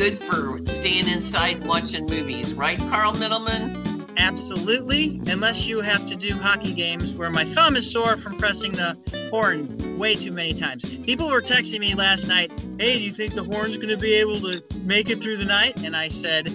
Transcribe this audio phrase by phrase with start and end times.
[0.00, 4.08] good for staying inside watching movies, right, Carl Middleman?
[4.16, 8.72] Absolutely, unless you have to do hockey games where my thumb is sore from pressing
[8.72, 8.96] the
[9.30, 10.86] horn way too many times.
[11.04, 14.14] People were texting me last night, hey, do you think the horn's going to be
[14.14, 15.78] able to make it through the night?
[15.84, 16.48] And I said,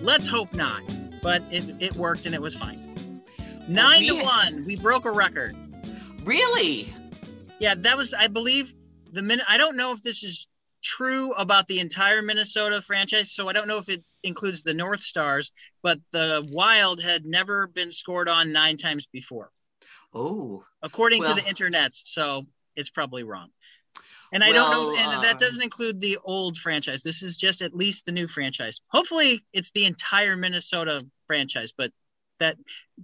[0.00, 0.82] let's hope not.
[1.22, 3.20] But it, it worked and it was fine.
[3.66, 5.56] Nine we, to one, we broke a record.
[6.22, 6.94] Really?
[7.58, 8.72] Yeah, that was, I believe,
[9.12, 9.44] the minute.
[9.48, 10.46] I don't know if this is
[10.82, 15.00] true about the entire Minnesota franchise, so I don't know if it includes the North
[15.00, 19.50] Stars, but the Wild had never been scored on nine times before.
[20.14, 23.48] Oh, according well, to the internet, so it's probably wrong.
[24.32, 27.02] And I well, don't know, and uh, that doesn't include the old franchise.
[27.02, 28.80] This is just at least the new franchise.
[28.88, 31.92] Hopefully, it's the entire Minnesota franchise, but
[32.40, 32.56] that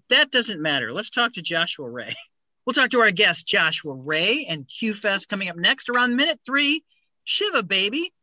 [0.08, 0.92] that doesn't matter.
[0.92, 2.14] Let's talk to Joshua Ray.
[2.66, 6.38] We'll talk to our guest Joshua Ray and Q Fest coming up next around minute
[6.44, 6.84] three.
[7.30, 8.14] Shiva baby,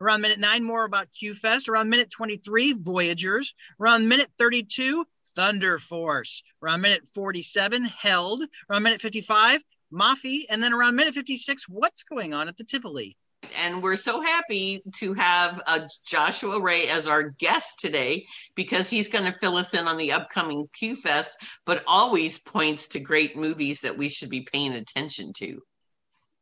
[0.00, 1.68] Around minute nine, more about Q Fest.
[1.68, 3.54] Around minute 23, Voyagers.
[3.80, 6.44] Around minute 32, Thunder Force.
[6.62, 8.44] Around minute 47, Held.
[8.70, 10.44] Around minute 55, Mafi.
[10.48, 13.16] And then around minute 56, what's going on at the Tivoli?
[13.64, 18.24] And we're so happy to have uh, Joshua Ray as our guest today
[18.54, 22.86] because he's going to fill us in on the upcoming Q Fest, but always points
[22.88, 25.60] to great movies that we should be paying attention to.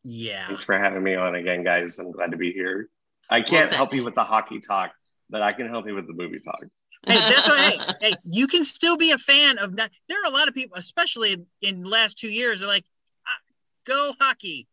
[0.02, 0.46] Yeah.
[0.48, 1.98] Thanks for having me on again, guys.
[1.98, 2.88] I'm glad to be here.
[3.28, 4.92] I can't help you with the hockey talk,
[5.28, 6.62] but I can help you with the movie talk.
[7.06, 9.90] hey, that's what, hey, hey, you can still be a fan of that.
[10.08, 12.84] There are a lot of people, especially in the last two years, are like,
[13.26, 13.40] ah,
[13.86, 14.66] go hockey.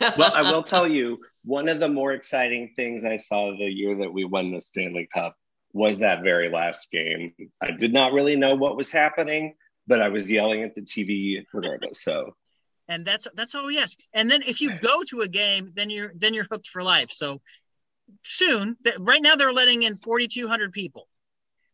[0.00, 3.96] well, I will tell you, one of the more exciting things I saw the year
[3.96, 5.36] that we won the Stanley Cup
[5.74, 7.34] was that very last game.
[7.60, 9.56] I did not really know what was happening,
[9.86, 12.02] but I was yelling at the TV regardless.
[12.02, 12.34] So
[12.88, 13.98] and that's that's all we ask.
[14.12, 17.10] And then if you go to a game, then you're then you're hooked for life.
[17.10, 17.40] So
[18.22, 21.08] soon, right now they're letting in 4,200 people.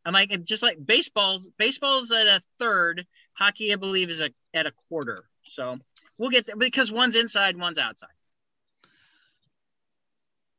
[0.04, 3.06] I'm like, just like baseball's baseball's at a third.
[3.34, 5.24] Hockey, I believe, is a, at a quarter.
[5.44, 5.78] So
[6.18, 8.08] we'll get there because one's inside, one's outside.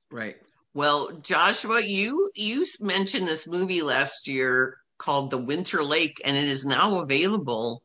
[0.09, 0.37] Right.
[0.73, 6.47] Well, Joshua, you you mentioned this movie last year called The Winter Lake, and it
[6.47, 7.83] is now available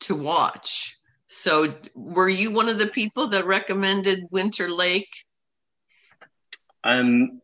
[0.00, 0.99] to watch.
[1.32, 5.08] So, were you one of the people that recommended Winter Lake?
[6.82, 7.40] Um,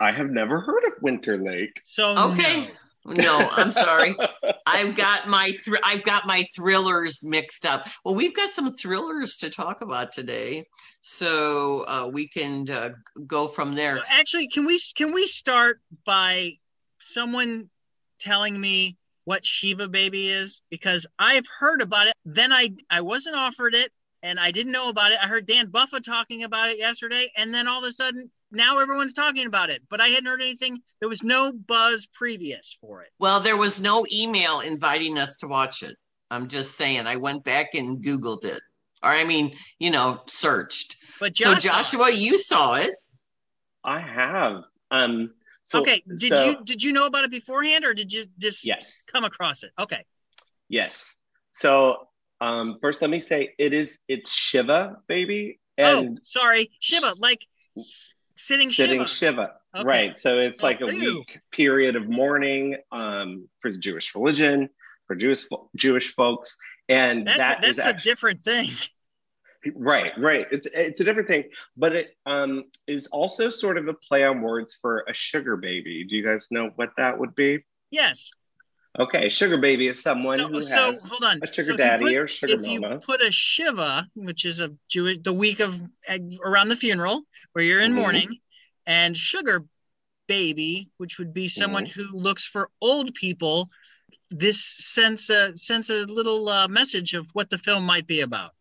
[0.00, 1.82] I have never heard of Winter Lake.
[1.84, 2.66] So okay.
[3.04, 3.12] No.
[3.12, 4.16] no, I'm sorry.
[4.66, 7.86] I've got my thr- I've got my thrillers mixed up.
[8.06, 10.64] Well, we've got some thrillers to talk about today,
[11.02, 12.90] so uh, we can uh,
[13.26, 14.00] go from there.
[14.08, 16.52] Actually, can we can we start by
[16.98, 17.68] someone
[18.18, 22.14] telling me what Shiva Baby is because I've heard about it.
[22.24, 23.92] Then I I wasn't offered it
[24.22, 25.18] and I didn't know about it.
[25.22, 28.78] I heard Dan Buffa talking about it yesterday, and then all of a sudden now
[28.78, 29.82] everyone's talking about it.
[29.88, 30.80] But I hadn't heard anything.
[31.00, 33.10] There was no buzz previous for it.
[33.18, 35.96] Well, there was no email inviting us to watch it.
[36.30, 37.06] I'm just saying.
[37.06, 38.60] I went back and Googled it,
[39.02, 40.96] or I mean, you know, searched.
[41.18, 42.94] But Joshua, so Joshua, you saw it.
[43.84, 44.64] I have.
[44.90, 45.32] Um,
[45.70, 46.02] so, okay.
[46.16, 49.22] Did so, you did you know about it beforehand, or did you just yes come
[49.22, 49.70] across it?
[49.78, 50.04] Okay.
[50.68, 51.16] Yes.
[51.52, 52.08] So
[52.40, 55.60] um, first, let me say it is it's Shiva, baby.
[55.78, 57.46] Oh, and oh, sorry, Shiva, like
[58.34, 59.08] sitting sitting Shiva.
[59.08, 59.52] Shiva.
[59.76, 59.86] Okay.
[59.86, 60.16] Right.
[60.16, 64.70] So it's oh, like a week period of mourning um, for the Jewish religion,
[65.06, 65.44] for Jewish
[65.76, 66.58] Jewish folks,
[66.88, 68.72] and that, that that's a actually, different thing.
[69.74, 70.46] Right, right.
[70.50, 71.44] It's it's a different thing,
[71.76, 76.06] but it um, is also sort of a play on words for a sugar baby.
[76.08, 77.64] Do you guys know what that would be?
[77.90, 78.30] Yes.
[78.98, 81.40] Okay, sugar baby is someone so, who so, has hold on.
[81.42, 82.86] a sugar so daddy put, or sugar if mama.
[82.86, 85.80] If you put a shiva, which is a Jewish, the week of
[86.44, 88.00] around the funeral where you're in mm-hmm.
[88.00, 88.38] mourning,
[88.86, 89.64] and sugar
[90.26, 92.02] baby, which would be someone mm-hmm.
[92.02, 93.68] who looks for old people,
[94.30, 98.52] this sends a sends a little uh, message of what the film might be about.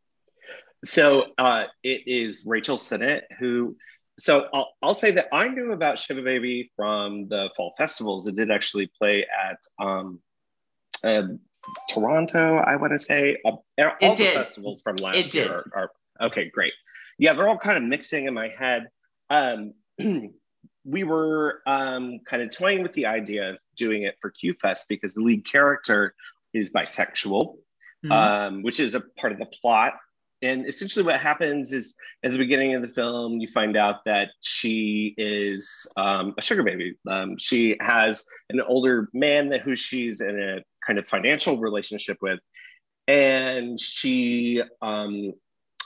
[0.83, 3.75] So uh, it is Rachel Sennott who.
[4.17, 8.27] So I'll, I'll say that I knew about Shiva Baby from the fall festivals.
[8.27, 10.19] It did actually play at um,
[11.05, 11.23] uh,
[11.89, 13.37] Toronto, I want to say.
[13.45, 14.33] Uh, all it the did.
[14.33, 16.49] festivals from last it year are, are, okay.
[16.49, 16.73] Great.
[17.17, 18.89] Yeah, they're all kind of mixing in my head.
[19.29, 19.73] Um,
[20.85, 24.87] we were um, kind of toying with the idea of doing it for Q Fest
[24.89, 26.13] because the lead character
[26.53, 27.55] is bisexual,
[28.05, 28.11] mm-hmm.
[28.11, 29.93] um, which is a part of the plot
[30.41, 34.29] and essentially what happens is at the beginning of the film you find out that
[34.41, 36.95] she is um, a sugar baby.
[37.07, 42.17] Um, she has an older man that who she's in a kind of financial relationship
[42.21, 42.39] with.
[43.07, 45.33] And she um,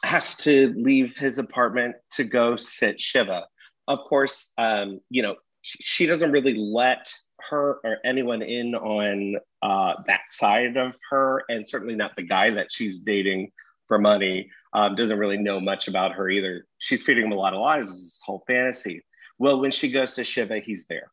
[0.04, 3.46] has to leave his apartment to go sit Shiva.
[3.88, 7.10] Of course, um, you know, she, doesn't really let
[7.50, 12.52] her or anyone in on uh, that side of her, and certainly not the guy
[12.52, 13.52] that she's dating
[13.94, 14.50] for money.
[14.74, 16.66] Um, doesn't really know much about her either.
[16.80, 17.92] She's feeding him a lot of lies.
[17.92, 19.06] This whole fantasy.
[19.38, 21.12] Well, when she goes to Shiva, he's there.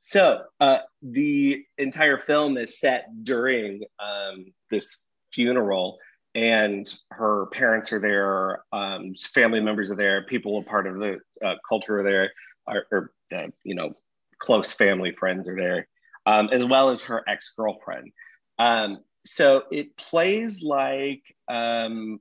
[0.00, 5.00] So uh, the entire film is set during um, this
[5.32, 5.98] funeral,
[6.34, 11.18] and her parents are there, um, family members are there, people a part of the
[11.44, 12.32] uh, culture are there,
[12.66, 13.94] or, or uh, you know,
[14.40, 15.86] close family friends are there,
[16.26, 18.10] um, as well as her ex girlfriend.
[19.26, 22.20] So it plays like um,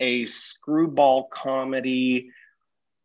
[0.00, 2.30] a, screwball comedy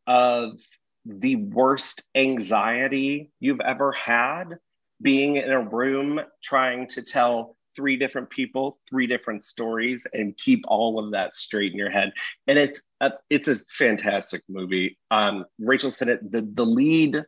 [0.07, 0.59] of
[1.05, 4.57] the worst anxiety you've ever had
[5.01, 10.63] being in a room trying to tell three different people three different stories and keep
[10.67, 12.13] all of that straight in your head.
[12.47, 14.97] And it's a, it's a fantastic movie.
[15.11, 17.23] Um, rachel sennott the, the lead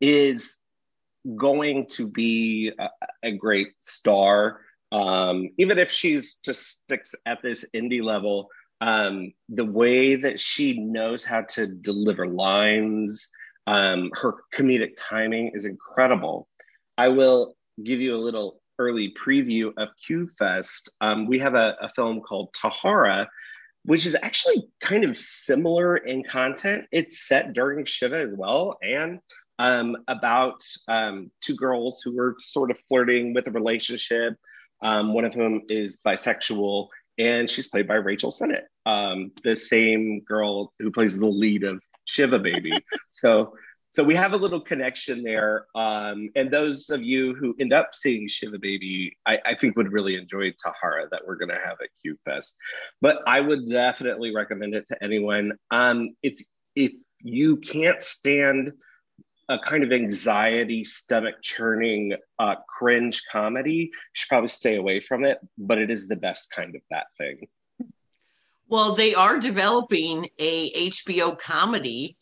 [0.00, 0.58] is
[1.36, 2.88] going to be a,
[3.22, 4.60] a great star
[4.94, 8.48] um, even if she's just sticks at this indie level
[8.80, 13.30] um, the way that she knows how to deliver lines,
[13.66, 16.48] um, her comedic timing is incredible.
[16.98, 20.90] I will give you a little early preview of Q Fest.
[21.00, 23.28] Um, we have a, a, film called Tahara,
[23.84, 26.84] which is actually kind of similar in content.
[26.92, 29.18] It's set during Shiva as well, and
[29.58, 34.34] um, about um, two girls who are sort of flirting with a relationship.
[34.82, 36.88] Um, one of whom is bisexual,
[37.18, 41.80] and she's played by Rachel Sennott, um, the same girl who plays the lead of
[42.06, 42.72] Shiva Baby.
[43.10, 43.54] so,
[43.92, 45.66] so we have a little connection there.
[45.74, 49.92] Um, and those of you who end up seeing Shiva Baby, I, I think would
[49.92, 52.56] really enjoy Tahara that we're going to have at Q Fest.
[53.00, 55.52] But I would definitely recommend it to anyone.
[55.70, 56.42] Um, if
[56.74, 58.72] if you can't stand
[59.48, 65.24] a kind of anxiety, stomach churning, uh, cringe comedy, you should probably stay away from
[65.24, 65.38] it.
[65.58, 67.46] But it is the best kind of that thing.
[68.68, 72.16] Well, they are developing a HBO comedy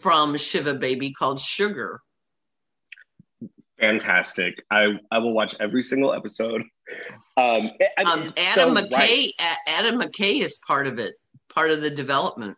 [0.00, 2.00] from Shiva Baby called Sugar.
[3.80, 4.62] Fantastic!
[4.70, 6.62] I I will watch every single episode.
[7.36, 7.70] Um,
[8.04, 8.92] um Adam so McKay.
[8.92, 9.32] Right.
[9.66, 11.14] Adam McKay is part of it,
[11.48, 12.56] part of the development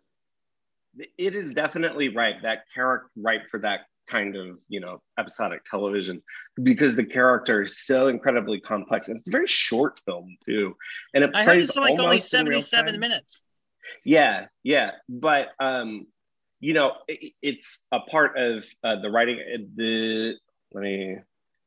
[1.19, 6.23] it is definitely right that character right for that kind of you know episodic television
[6.63, 9.09] because the character is so incredibly complex.
[9.09, 10.75] And it's a very short film too.
[11.15, 13.43] And it I heard it's like only 77 minutes.
[14.05, 14.93] Yeah yeah.
[15.09, 16.07] But um
[16.61, 20.35] you know it, it's a part of uh, the writing uh, the
[20.73, 21.17] let me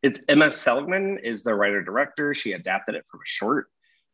[0.04, 2.34] it's emma seligman is the writer director.
[2.34, 3.68] She adapted it from a short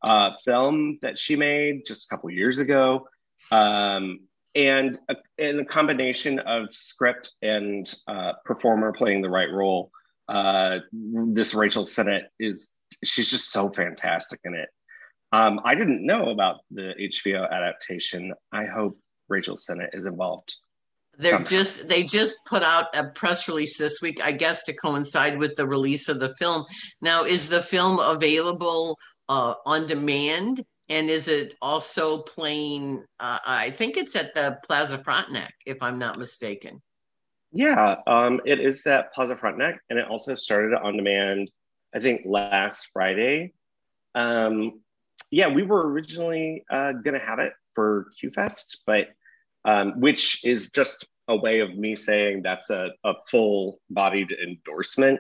[0.04, 3.08] uh, film that she made just a couple years ago.
[3.52, 4.22] Um,
[4.55, 9.91] and a, and a combination of script and uh, performer playing the right role.
[10.27, 12.72] Uh, this Rachel Sennott is
[13.03, 14.69] she's just so fantastic in it.
[15.31, 18.33] Um, I didn't know about the HBO adaptation.
[18.51, 18.98] I hope
[19.29, 20.55] Rachel Sennott is involved.
[21.17, 21.50] They're somehow.
[21.50, 25.55] just they just put out a press release this week, I guess, to coincide with
[25.55, 26.65] the release of the film.
[27.01, 28.98] Now, is the film available
[29.29, 30.63] uh, on demand?
[30.90, 33.06] And is it also playing?
[33.20, 36.82] Uh, I think it's at the Plaza Frontenac, if I'm not mistaken.
[37.52, 41.52] Yeah, um, it is at Plaza Frontenac, and it also started on demand.
[41.96, 43.54] I think last Friday.
[44.16, 44.82] Um,
[45.32, 49.10] yeah, we were originally uh, to have it for QFest, but
[49.66, 55.20] um, which is just a way of me saying that's a, a full bodied endorsement.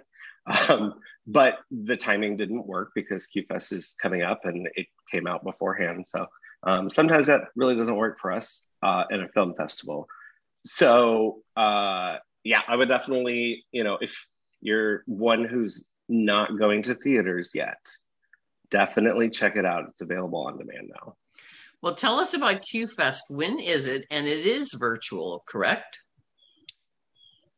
[0.67, 5.43] Um, but the timing didn't work because QFest is coming up and it came out
[5.43, 6.05] beforehand.
[6.07, 6.25] So
[6.63, 10.07] um, sometimes that really doesn't work for us uh, in a film festival.
[10.65, 14.13] So uh, yeah, I would definitely, you know, if
[14.61, 17.79] you're one who's not going to theaters yet,
[18.69, 19.85] definitely check it out.
[19.89, 21.15] It's available on demand now.
[21.81, 23.23] Well, tell us about QFest.
[23.29, 24.05] When is it?
[24.09, 25.99] And it is virtual, correct?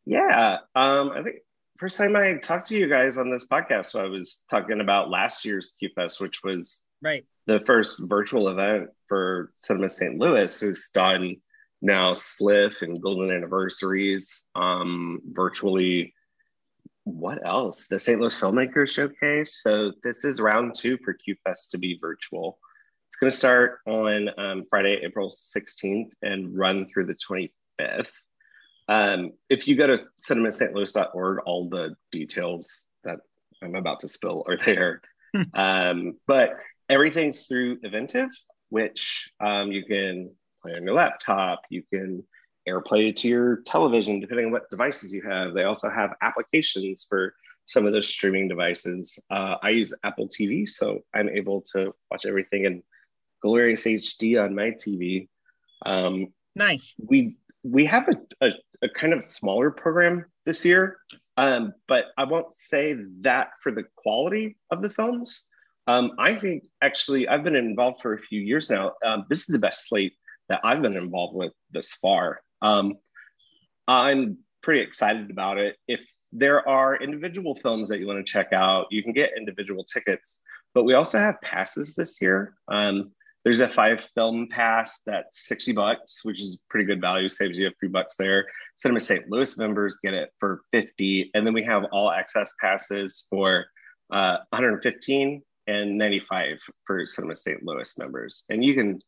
[0.05, 1.37] Yeah, um, I think
[1.77, 5.09] first time I talked to you guys on this podcast, so I was talking about
[5.09, 10.17] last year's QFest, which was right the first virtual event for Cinema St.
[10.17, 11.35] Louis, who's done
[11.81, 16.13] now SLIFF and Golden Anniversaries um, virtually.
[17.03, 17.87] What else?
[17.87, 18.19] The St.
[18.19, 19.61] Louis Filmmakers Showcase.
[19.61, 22.57] So this is round two for QFest to be virtual.
[23.07, 27.15] It's going to start on um, Friday, April 16th and run through the
[27.79, 28.11] 25th.
[28.87, 33.19] Um, if you go to cinemastlouis.org, all the details that
[33.61, 35.01] I'm about to spill are there.
[35.35, 35.59] Hmm.
[35.59, 36.51] um, but
[36.89, 38.29] everything's through Eventive.
[38.69, 41.61] which um, you can play on your laptop.
[41.69, 42.23] You can
[42.67, 45.53] AirPlay to your television, depending on what devices you have.
[45.53, 47.35] They also have applications for
[47.67, 49.19] some of those streaming devices.
[49.29, 52.83] Uh, I use Apple TV, so I'm able to watch everything in
[53.41, 55.27] glorious HD on my TV.
[55.85, 56.95] Um, nice.
[56.97, 58.51] We we have a, a,
[58.83, 60.97] a, kind of smaller program this year,
[61.35, 65.45] um, but I won't say that for the quality of the films.
[65.87, 68.93] Um, I think actually I've been involved for a few years now.
[69.05, 70.13] Um, this is the best slate
[70.49, 72.41] that I've been involved with this far.
[72.61, 72.95] Um,
[73.87, 75.77] I'm pretty excited about it.
[75.87, 76.01] If
[76.31, 80.41] there are individual films that you want to check out, you can get individual tickets,
[80.73, 82.55] but we also have passes this year.
[82.67, 83.11] Um,
[83.43, 87.67] there's a five film pass that's 60 bucks, which is pretty good value, saves you
[87.67, 88.47] a few bucks there.
[88.75, 89.29] Cinema St.
[89.29, 91.29] Louis members get it for 50.
[91.35, 93.65] And then we have all access passes for
[94.11, 97.63] uh, 115 and 95 for Cinema St.
[97.63, 98.43] Louis members.
[98.49, 99.01] And you can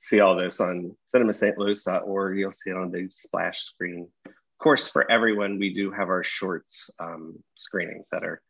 [0.00, 2.38] see all this on cinemastlouis.org.
[2.38, 4.08] You'll see it on the splash screen.
[4.26, 8.40] Of course, for everyone, we do have our shorts um, screenings that are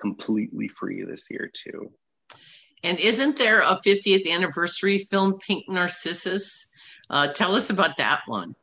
[0.00, 1.92] completely free this year too.
[2.82, 6.68] And isn't there a 50th anniversary film, Pink Narcissus?
[7.10, 8.54] Uh, tell us about that one.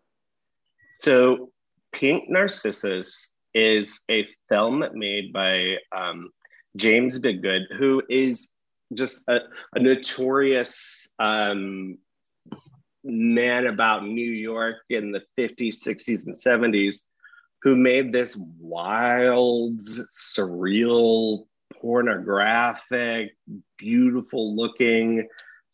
[0.95, 1.51] So,
[1.91, 6.31] Pink Narcissus is a film made by um,
[6.75, 8.50] James Bidgood, who is
[8.93, 9.39] just a,
[9.74, 11.97] a notorious um,
[13.03, 17.03] man about New York in the 50s, 60s, and 70s
[17.63, 21.45] who made this wild, surreal,
[21.81, 23.36] pornographic,
[23.77, 25.27] beautiful looking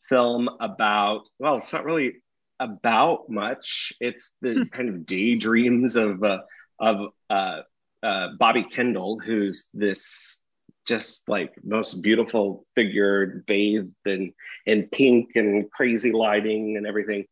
[0.09, 2.15] film about, well, it's not really
[2.59, 3.93] about much.
[4.00, 4.63] It's the hmm.
[4.63, 6.39] kind of daydreams of, uh,
[6.79, 7.62] of uh,
[8.01, 10.39] uh, Bobby Kendall, who's this
[10.85, 14.33] just like most beautiful figure bathed in
[14.65, 17.25] in pink and crazy lighting and everything.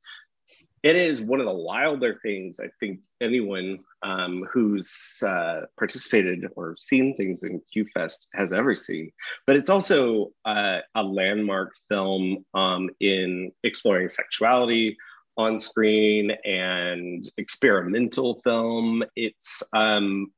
[0.84, 6.76] It is one of the wilder things i think anyone um, who's uh, participated or
[6.78, 9.12] seen things in q-fest has ever seen.
[9.46, 14.98] But it's also uh, a landmark film um, in exploring sexuality
[15.38, 19.04] on screen and experimental film.
[19.16, 20.32] It's um,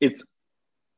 [0.00, 0.22] it's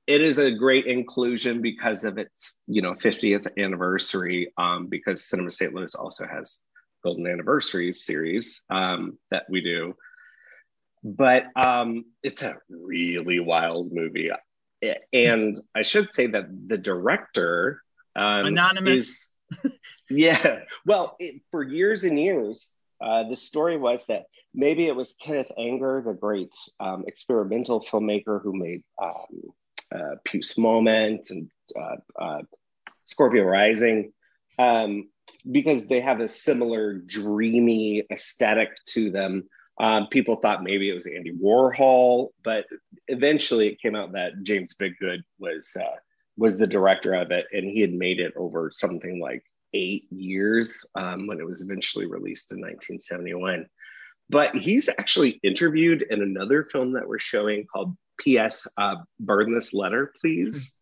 [0.06, 5.50] it is a great inclusion because of its you know 50th anniversary um, because cinema
[5.50, 6.60] st louis also has
[7.02, 9.94] golden anniversaries series um, that we do.
[11.02, 14.30] But um, it's a really wild movie.
[15.12, 17.82] And i should say that the director
[18.16, 19.30] um, anonymous.
[19.62, 19.72] is,
[20.10, 20.60] yeah.
[20.86, 25.50] Well it, for years and years uh, the story was that maybe it was kenneth
[25.58, 29.52] anger the great um, experimental filmmaker who made um,
[29.94, 32.42] uh, Puce Moment and uh, uh,
[33.06, 34.12] Scorpio Rising,
[34.58, 35.08] um,
[35.50, 39.48] because they have a similar dreamy aesthetic to them.
[39.80, 42.66] Um, people thought maybe it was Andy Warhol, but
[43.08, 45.96] eventually it came out that James Bidgood was uh,
[46.36, 50.84] was the director of it, and he had made it over something like eight years
[50.94, 53.66] um, when it was eventually released in 1971.
[54.30, 58.66] But he's actually interviewed in another film that we're showing called P.S.
[58.76, 60.74] Uh, burn this letter, please,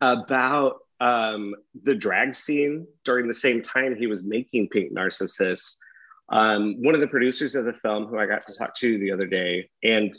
[0.00, 5.76] about um, the drag scene during the same time he was making Pink Narcissus.
[6.30, 9.12] Um, one of the producers of the film, who I got to talk to the
[9.12, 10.14] other day, and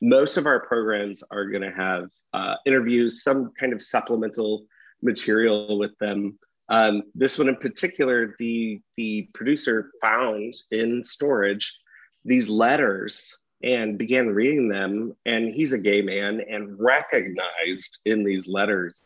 [0.00, 4.66] most of our programs are going to have uh, interviews, some kind of supplemental
[5.02, 6.38] material with them.
[6.68, 11.76] Um, this one in particular, the the producer found in storage
[12.24, 15.14] these letters and began reading them.
[15.26, 19.02] And he's a gay man and recognized in these letters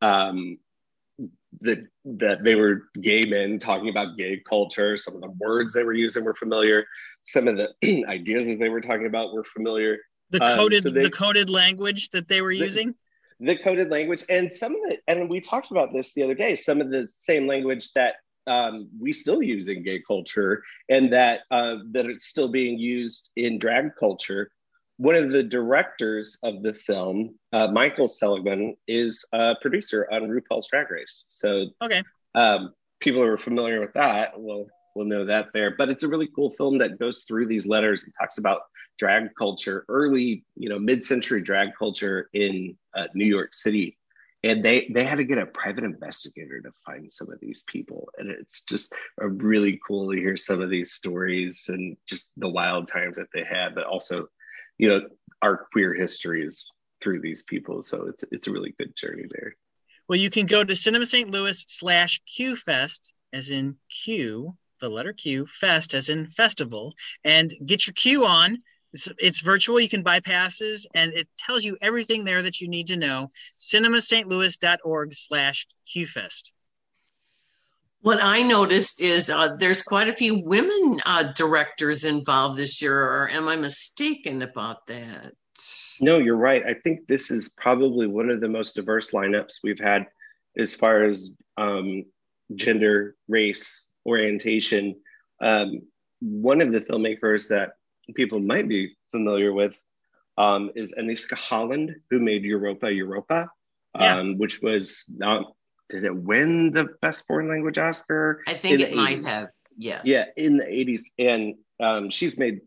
[0.00, 0.58] um,
[1.60, 4.96] that that they were gay men talking about gay culture.
[4.96, 6.86] Some of the words they were using were familiar.
[7.24, 9.98] Some of the ideas that they were talking about were familiar.
[10.30, 12.94] The coded um, so they, the coded language that they were the, using.
[13.40, 16.54] The coded language and some of the and we talked about this the other day.
[16.54, 18.16] Some of the same language that
[18.48, 23.30] um, we still use in gay culture and that uh, that it's still being used
[23.36, 24.50] in drag culture.
[24.96, 30.66] One of the directors of the film, uh, Michael Seligman, is a producer on RuPaul's
[30.68, 31.26] Drag Race.
[31.28, 32.02] So, okay,
[32.34, 35.74] um, people who are familiar with that will will know that there.
[35.76, 38.62] But it's a really cool film that goes through these letters and talks about
[38.98, 43.96] drag culture, early, you know, mid-century drag culture in uh, New York City
[44.44, 48.08] and they they had to get a private investigator to find some of these people
[48.18, 52.48] and it's just a really cool to hear some of these stories and just the
[52.48, 54.26] wild times that they had but also
[54.78, 55.00] you know
[55.42, 56.64] our queer histories
[57.02, 59.54] through these people so it's it's a really good journey there
[60.08, 65.12] well you can go to cinema st louis slash qfest as in Q, the letter
[65.12, 68.62] Q, fest as in festival, and get your Q on.
[68.92, 69.80] It's, it's virtual.
[69.80, 73.30] You can buy passes, and it tells you everything there that you need to know.
[73.58, 76.50] cinemastlouis.org slash QFest.
[78.00, 82.96] What I noticed is uh, there's quite a few women uh, directors involved this year,
[82.96, 85.32] or am I mistaken about that?
[86.00, 86.64] No, you're right.
[86.64, 90.06] I think this is probably one of the most diverse lineups we've had
[90.56, 92.04] as far as um,
[92.54, 94.96] gender, race, orientation.
[95.40, 95.82] Um,
[96.20, 97.72] one of the filmmakers that
[98.14, 99.78] people might be familiar with
[100.36, 103.50] um, is Agnieszka Holland, who made Europa Europa,
[103.98, 104.18] yeah.
[104.18, 105.52] Um, which was not,
[105.88, 108.42] did it win the best foreign language Oscar?
[108.46, 109.48] I think it might have.
[109.76, 110.02] Yes.
[110.04, 111.02] Yeah, in the 80s.
[111.18, 112.60] And um, she's made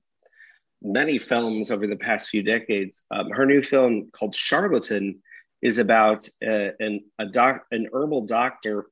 [0.82, 3.04] many films over the past few decades.
[3.12, 5.22] Um, her new film called Charlatan
[5.62, 8.88] is about uh, an a doc, an herbal doctor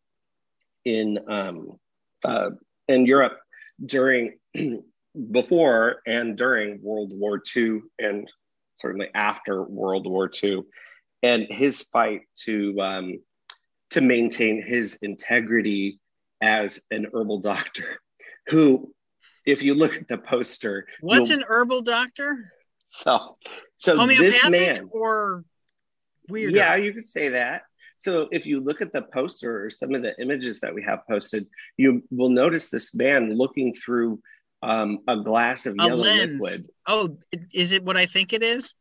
[0.86, 1.80] in um,
[2.24, 2.52] uh,
[2.88, 3.40] in Europe
[3.84, 4.38] during
[5.32, 8.30] before and during World War II and
[8.78, 10.64] certainly after World War II,
[11.22, 13.20] and his fight to um,
[13.92, 16.00] to maintain his integrity
[16.42, 18.00] as an herbal doctor,
[18.48, 18.94] who,
[19.46, 22.54] if you look at the poster, what's an herbal doctor?
[22.88, 23.36] So,
[23.76, 25.44] so this man or
[26.28, 26.56] weird.
[26.56, 27.64] Yeah, you could say that.
[27.98, 31.02] So if you look at the poster or some of the images that we have
[31.08, 34.22] posted, you will notice this man looking through
[34.62, 36.42] um, a glass of a yellow lens.
[36.42, 36.68] liquid.
[36.88, 37.18] Oh,
[37.54, 38.74] is it what I think it is?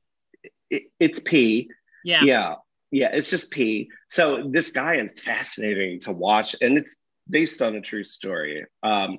[0.71, 1.71] It, it's pee.
[2.05, 2.25] Yeah.
[2.25, 2.55] Yeah.
[2.91, 3.11] Yeah.
[3.13, 3.91] It's just pee.
[4.09, 6.97] So this guy is fascinating to watch, and it's
[7.29, 8.67] based on a true story.
[8.83, 9.19] Um,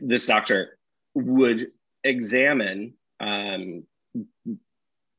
[0.00, 0.78] this doctor
[1.14, 1.68] would
[2.04, 3.84] examine um,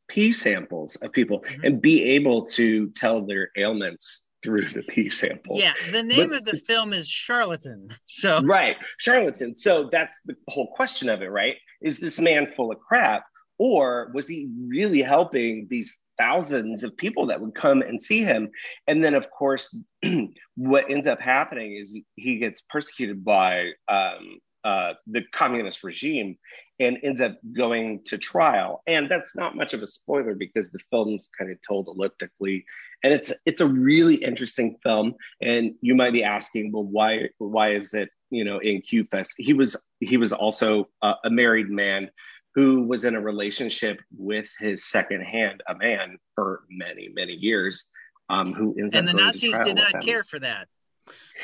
[0.07, 1.65] pee samples of people mm-hmm.
[1.65, 5.61] and be able to tell their ailments through the pee samples.
[5.61, 7.89] Yeah, the name but, of the film is Charlatan.
[8.05, 9.55] So right, Charlatan.
[9.55, 11.55] So that's the whole question of it, right?
[11.81, 13.23] Is this man full of crap,
[13.57, 18.49] or was he really helping these thousands of people that would come and see him?
[18.87, 19.75] And then, of course,
[20.55, 26.37] what ends up happening is he gets persecuted by um, uh, the communist regime
[26.79, 28.81] and ends up going to trial.
[28.87, 32.65] And that's not much of a spoiler because the film's kind of told elliptically,
[33.03, 35.15] and it's it's a really interesting film.
[35.41, 39.35] And you might be asking, well, why why is it you know in Q Fest?
[39.37, 42.09] He was he was also a, a married man
[42.55, 47.85] who was in a relationship with his second hand, a man for many many years.
[48.31, 50.67] Um, who ends and up the Nazis did not care for that.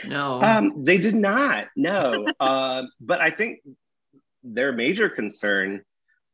[0.06, 1.66] No, um, they did not.
[1.76, 3.60] No, um, but I think
[4.44, 5.84] their major concern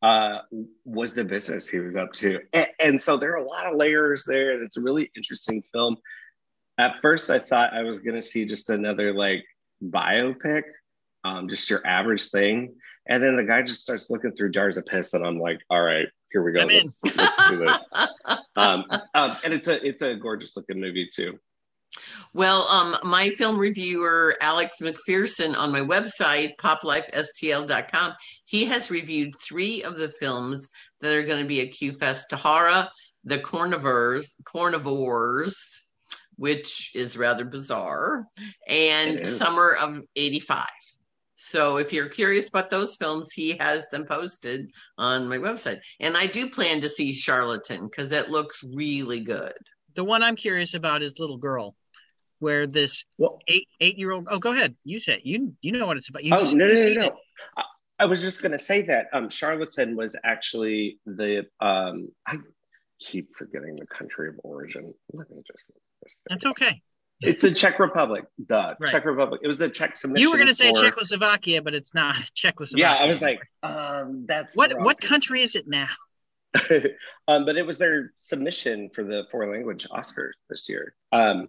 [0.01, 0.39] uh,
[0.83, 2.39] was the business he was up to.
[2.53, 4.51] And, and, so there are a lot of layers there.
[4.53, 5.97] And it's a really interesting film.
[6.77, 9.45] At first, I thought I was going to see just another like
[9.83, 10.63] biopic,
[11.23, 12.75] um, just your average thing.
[13.07, 15.81] And then the guy just starts looking through jars of piss, and I'm like, all
[15.81, 16.65] right, here we go.
[16.65, 17.87] Let's, let's, do this.
[18.55, 21.39] um, um, and it's a it's a gorgeous looking movie too.
[22.33, 28.13] Well, um, my film reviewer, Alex McPherson, on my website, poplifestl.com,
[28.45, 30.69] he has reviewed three of the films
[31.01, 32.89] that are going to be at QFest Tahara,
[33.25, 35.89] The Carnivores, Carnivores,
[36.37, 38.25] which is rather bizarre,
[38.67, 40.65] and Summer of 85.
[41.35, 45.79] So if you're curious about those films, he has them posted on my website.
[45.99, 49.53] And I do plan to see Charlatan because it looks really good.
[49.95, 51.75] The one I'm curious about is Little Girl
[52.41, 54.27] where this well, eight eight year old.
[54.29, 54.75] Oh, go ahead.
[54.83, 56.23] You say you you know what it's about.
[56.23, 57.17] You oh no no no no.
[57.55, 57.63] I,
[57.99, 62.37] I, was just going to say that um, Charlatan was actually the um, I
[62.99, 64.93] keep forgetting the country of origin.
[65.13, 65.65] Let me just.
[66.27, 66.81] That's okay.
[67.21, 68.89] It's the Czech Republic, the right.
[68.89, 69.41] Czech Republic.
[69.43, 70.23] It was the Czech submission.
[70.23, 72.95] You were going to say Czechoslovakia, but it's not Czechoslovakia.
[72.95, 74.73] Yeah, I was like, um, that's what.
[74.79, 75.89] What country is it now?
[77.27, 80.95] um, but it was their submission for the foreign language Oscar this year.
[81.11, 81.47] Um,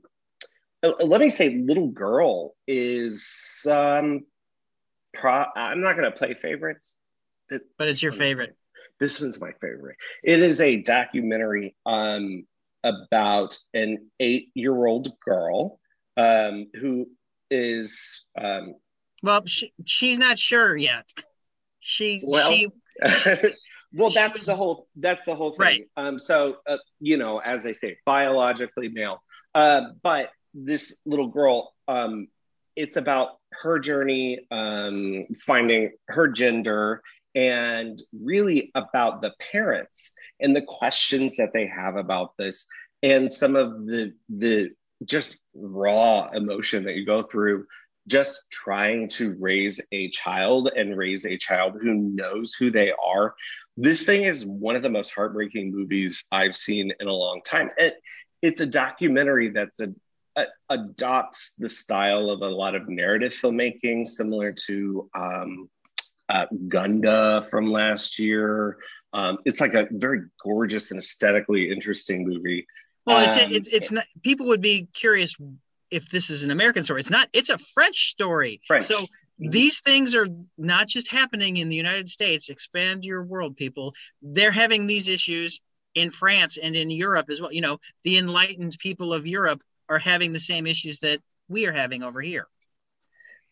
[0.82, 4.24] let me say little girl is um
[5.14, 6.96] pro i'm not going to play favorites.
[7.78, 8.56] But it's your favorite.
[8.98, 9.96] This one's my favorite.
[10.22, 12.46] It is a documentary um
[12.82, 15.78] about an eight year old girl
[16.16, 17.06] um who
[17.50, 18.74] is um
[19.22, 21.08] well she, she's not sure yet.
[21.80, 22.68] She well she,
[23.92, 25.58] well that's the whole that's the whole thing.
[25.58, 25.82] Right.
[25.96, 29.22] um so uh, you know as they say biologically male.
[29.54, 32.28] Uh but this little girl um,
[32.76, 37.02] it's about her journey um, finding her gender
[37.34, 42.66] and really about the parents and the questions that they have about this
[43.02, 44.70] and some of the the
[45.04, 47.66] just raw emotion that you go through
[48.08, 53.34] just trying to raise a child and raise a child who knows who they are.
[53.76, 57.70] This thing is one of the most heartbreaking movies I've seen in a long time.
[57.78, 57.94] It,
[58.40, 59.94] it's a documentary that's a,
[60.70, 65.68] adopts the style of a lot of narrative filmmaking, similar to um,
[66.28, 68.78] uh, Gunda from last year.
[69.12, 72.66] Um, it's like a very gorgeous and aesthetically interesting movie.
[73.04, 74.04] Well, it's, um, it's it's not.
[74.22, 75.34] People would be curious
[75.90, 77.00] if this is an American story.
[77.00, 77.28] It's not.
[77.32, 78.60] It's a French story.
[78.66, 78.86] French.
[78.86, 79.06] So
[79.38, 82.48] these things are not just happening in the United States.
[82.48, 83.92] Expand your world, people.
[84.22, 85.60] They're having these issues
[85.94, 87.52] in France and in Europe as well.
[87.52, 91.72] You know, the enlightened people of Europe are having the same issues that we are
[91.72, 92.46] having over here.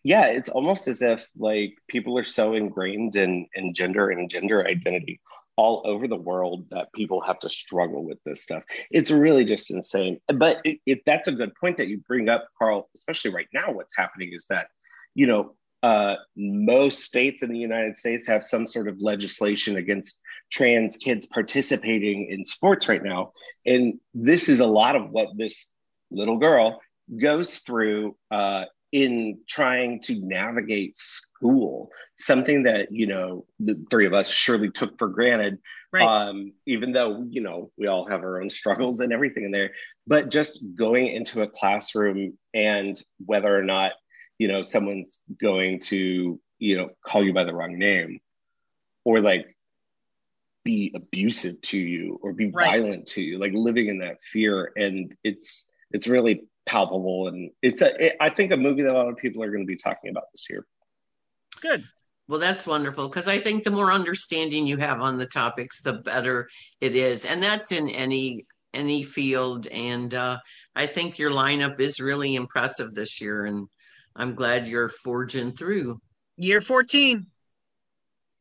[0.03, 4.67] Yeah, it's almost as if like people are so ingrained in in gender and gender
[4.67, 5.21] identity
[5.57, 8.63] all over the world that people have to struggle with this stuff.
[8.91, 10.19] It's really just insane.
[10.27, 13.71] But it, that's a good point that you bring up, Carl, especially right now.
[13.73, 14.69] What's happening is that,
[15.15, 20.19] you know, uh, most states in the United States have some sort of legislation against
[20.51, 23.33] trans kids participating in sports right now.
[23.67, 25.69] And this is a lot of what this
[26.11, 26.81] little girl
[27.21, 34.13] goes through uh, in trying to navigate school, something that, you know, the three of
[34.13, 35.59] us surely took for granted.
[35.93, 36.03] Right.
[36.03, 39.73] Um, even though, you know, we all have our own struggles and everything in there,
[40.07, 43.93] but just going into a classroom and whether or not,
[44.39, 48.21] you know, someone's going to, you know, call you by the wrong name
[49.05, 49.57] or like
[50.65, 52.81] be abusive to you or be right.
[52.81, 54.73] violent to you, like living in that fear.
[54.77, 57.29] And it's, it's really palpable.
[57.29, 59.65] And it's a it, I think a movie that a lot of people are going
[59.65, 60.67] to be talking about this year.
[61.61, 61.85] Good.
[62.29, 65.95] Well that's wonderful because i think the more understanding you have on the topics the
[65.95, 66.49] better
[66.81, 67.27] it is.
[67.27, 69.67] And that's in any any field.
[69.67, 70.39] And uh,
[70.77, 73.47] i think your lineup is really impressive this year.
[73.47, 73.67] And
[74.15, 76.01] i'm glad you're forging through.
[76.37, 77.27] Year 14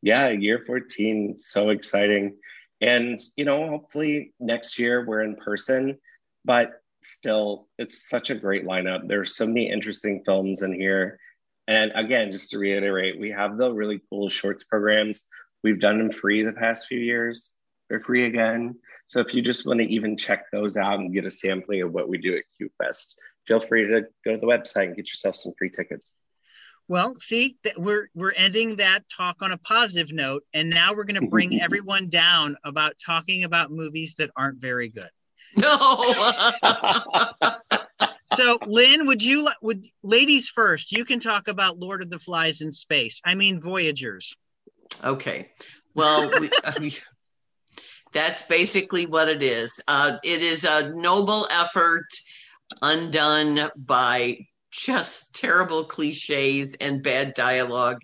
[0.02, 2.36] yeah year 14 so exciting.
[2.80, 5.98] And you know hopefully next year we're in person.
[6.44, 9.08] But still it's such a great lineup.
[9.08, 11.18] There's so many interesting films in here.
[11.68, 15.24] And again just to reiterate we have the really cool shorts programs.
[15.62, 17.54] We've done them free the past few years.
[17.88, 18.76] They're free again.
[19.08, 21.92] So if you just want to even check those out and get a sampling of
[21.92, 23.14] what we do at qfest
[23.50, 26.14] feel free to go to the website and get yourself some free tickets.
[26.86, 31.20] Well, see, we're we're ending that talk on a positive note, and now we're going
[31.20, 35.10] to bring everyone down about talking about movies that aren't very good.
[35.56, 36.14] No.
[38.34, 40.92] so, Lynn, would you would ladies first?
[40.92, 43.20] You can talk about Lord of the Flies in space.
[43.24, 44.34] I mean, Voyagers.
[45.02, 45.48] Okay.
[45.94, 46.90] Well, we, uh,
[48.12, 49.80] that's basically what it is.
[49.88, 52.06] Uh, it is a noble effort
[52.82, 57.98] undone by just terrible cliches and bad dialogue.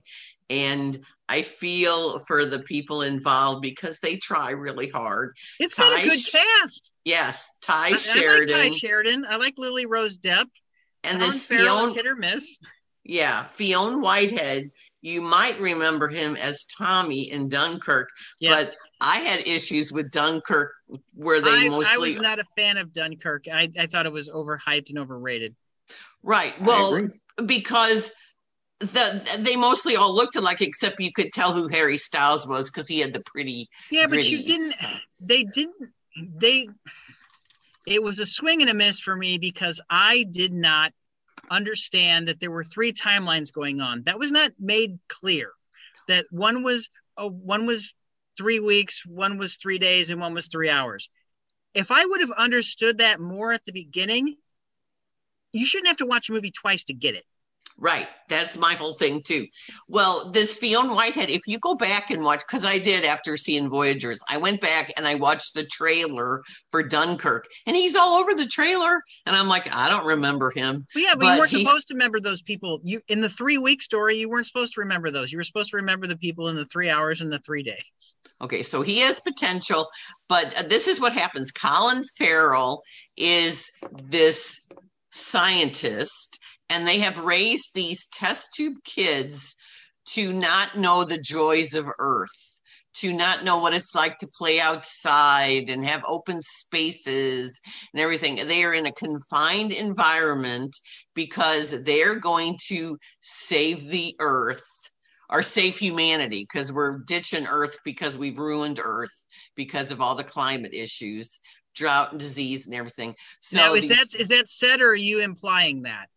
[0.51, 5.37] And I feel for the people involved because they try really hard.
[5.59, 6.93] It's Tye got a good cast.
[7.05, 8.57] Yes, Tye I, Sheridan.
[8.57, 9.27] I like Tye Sheridan.
[9.29, 10.47] I like Lily Rose Depp.
[11.05, 12.59] And Colin this Fiona hit or miss.
[13.05, 14.71] Yeah, Fionn Whitehead.
[15.01, 18.09] You might remember him as Tommy in Dunkirk,
[18.41, 18.51] yeah.
[18.51, 20.73] but I had issues with Dunkirk
[21.15, 21.95] where they I, mostly.
[21.95, 23.47] I was not a fan of Dunkirk.
[23.53, 25.55] I, I thought it was overhyped and overrated.
[26.25, 26.61] Right.
[26.61, 27.09] Well,
[27.45, 28.13] because
[28.81, 32.87] the they mostly all looked alike except you could tell who Harry Styles was because
[32.89, 35.01] he had the pretty yeah but you didn't stuff.
[35.21, 35.93] they didn't
[36.39, 36.69] they
[37.87, 40.93] it was a swing and a miss for me because I did not
[41.51, 44.03] understand that there were three timelines going on.
[44.03, 45.53] That was not made clear.
[46.09, 47.95] That one was oh, one was
[48.37, 51.09] three weeks one was three days and one was three hours.
[51.73, 54.37] If I would have understood that more at the beginning
[55.53, 57.25] you shouldn't have to watch a movie twice to get it
[57.79, 58.09] Right.
[58.29, 59.47] That's my whole thing too.
[59.87, 63.69] Well, this Fionn Whitehead, if you go back and watch, because I did after seeing
[63.69, 68.35] Voyagers, I went back and I watched the trailer for Dunkirk, and he's all over
[68.35, 70.87] the trailer, and I'm like, I don't remember him.
[70.95, 71.65] Well, yeah, but, but you weren't he...
[71.65, 72.81] supposed to remember those people.
[72.83, 75.31] You in the three week story, you weren't supposed to remember those.
[75.31, 78.15] You were supposed to remember the people in the three hours and the three days.
[78.41, 79.87] Okay, so he has potential,
[80.29, 81.53] but this is what happens.
[81.53, 82.83] Colin Farrell
[83.17, 83.71] is
[84.03, 84.67] this
[85.11, 86.39] scientist
[86.71, 89.57] and they have raised these test tube kids
[90.07, 92.57] to not know the joys of earth
[92.97, 97.61] to not know what it's like to play outside and have open spaces
[97.93, 98.37] and everything.
[98.47, 100.75] They are in a confined environment
[101.15, 104.67] because they're going to save the earth
[105.29, 109.27] or save humanity because we're ditching earth because we've ruined earth
[109.57, 111.41] because of all the climate issues,
[111.75, 113.15] drought and disease and everything.
[113.41, 113.97] So now, is these...
[113.97, 116.09] that is that said or are you implying that?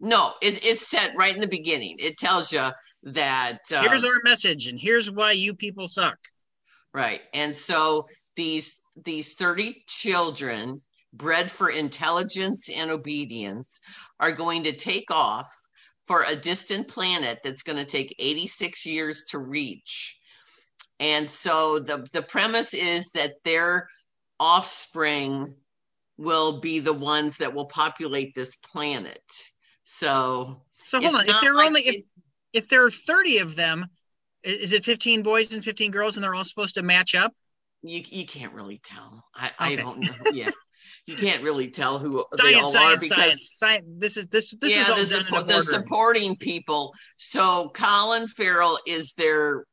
[0.00, 1.96] No, it, it's set right in the beginning.
[1.98, 2.68] It tells you
[3.04, 6.18] that uh, here's our message, and here's why you people suck.
[6.94, 8.06] Right, and so
[8.36, 10.80] these these thirty children
[11.12, 13.80] bred for intelligence and obedience
[14.20, 15.50] are going to take off
[16.06, 20.18] for a distant planet that's going to take 86 years to reach.
[21.00, 23.88] And so the, the premise is that their
[24.40, 25.54] offspring
[26.16, 29.22] will be the ones that will populate this planet.
[29.90, 31.28] So, so hold on.
[31.28, 32.04] If there are like only if,
[32.52, 33.86] if there are 30 of them,
[34.44, 37.34] is it 15 boys and 15 girls and they're all supposed to match up?
[37.82, 39.24] You you can't really tell.
[39.34, 39.54] I, okay.
[39.58, 40.14] I don't know.
[40.32, 40.50] Yeah
[41.06, 43.86] you can't really tell who science, they all science, are because science, science.
[43.96, 46.92] this is this this yeah, is the, support, the supporting people.
[47.16, 49.64] So Colin Farrell is their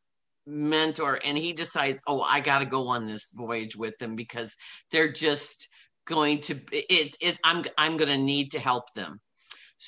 [0.47, 4.55] mentor, and he decides, oh, I got to go on this voyage with them because
[4.91, 5.67] they're just
[6.05, 7.17] going to it.
[7.19, 9.19] it I'm I'm going to need to help them.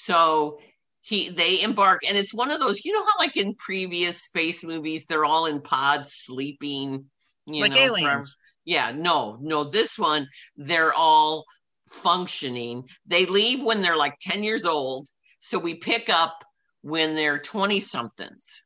[0.04, 0.60] So
[1.02, 4.64] he they embark and it's one of those you know how like in previous space
[4.66, 7.06] movies they're all in pods sleeping
[7.46, 8.36] you like know aliens
[8.68, 11.46] yeah, no, no, this one, they're all
[11.90, 12.84] functioning.
[13.06, 15.08] They leave when they're like 10 years old.
[15.40, 16.44] So we pick up
[16.82, 18.64] when they're 20 somethings.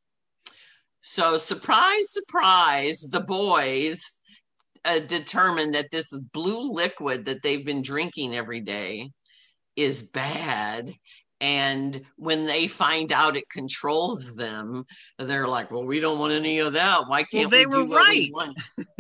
[1.02, 4.02] So, surprise, surprise, the boys
[4.86, 9.12] uh, determine that this blue liquid that they've been drinking every day
[9.76, 10.92] is bad.
[11.42, 14.86] And when they find out it controls them,
[15.18, 17.08] they're like, "Well, we don't want any of that.
[17.08, 18.32] Why can't well, they we do were right.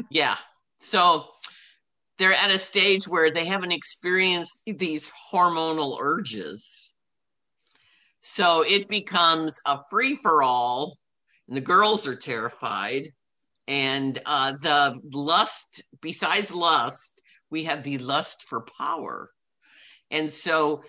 [0.09, 0.35] yeah,
[0.79, 1.27] so
[2.17, 6.91] they're at a stage where they haven't experienced these hormonal urges.
[8.21, 10.97] So it becomes a free for all,
[11.47, 13.09] and the girls are terrified.
[13.67, 19.31] And uh, the lust, besides lust, we have the lust for power.
[20.09, 20.83] And so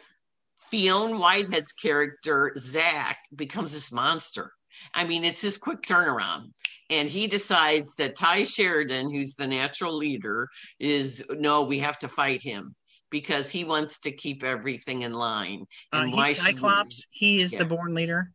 [0.73, 4.51] Fionn Whitehead's character, Zach, becomes this monster.
[4.95, 6.47] I mean, it's this quick turnaround
[6.89, 10.49] and he decides that Tye Sheridan, who's the natural leader,
[10.81, 12.75] is no, we have to fight him
[13.11, 15.67] because he wants to keep everything in line.
[15.93, 17.07] And uh, why Cyclops?
[17.11, 17.61] he is yeah.
[17.61, 18.33] the born leader.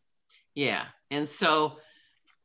[0.55, 1.77] Yeah, and so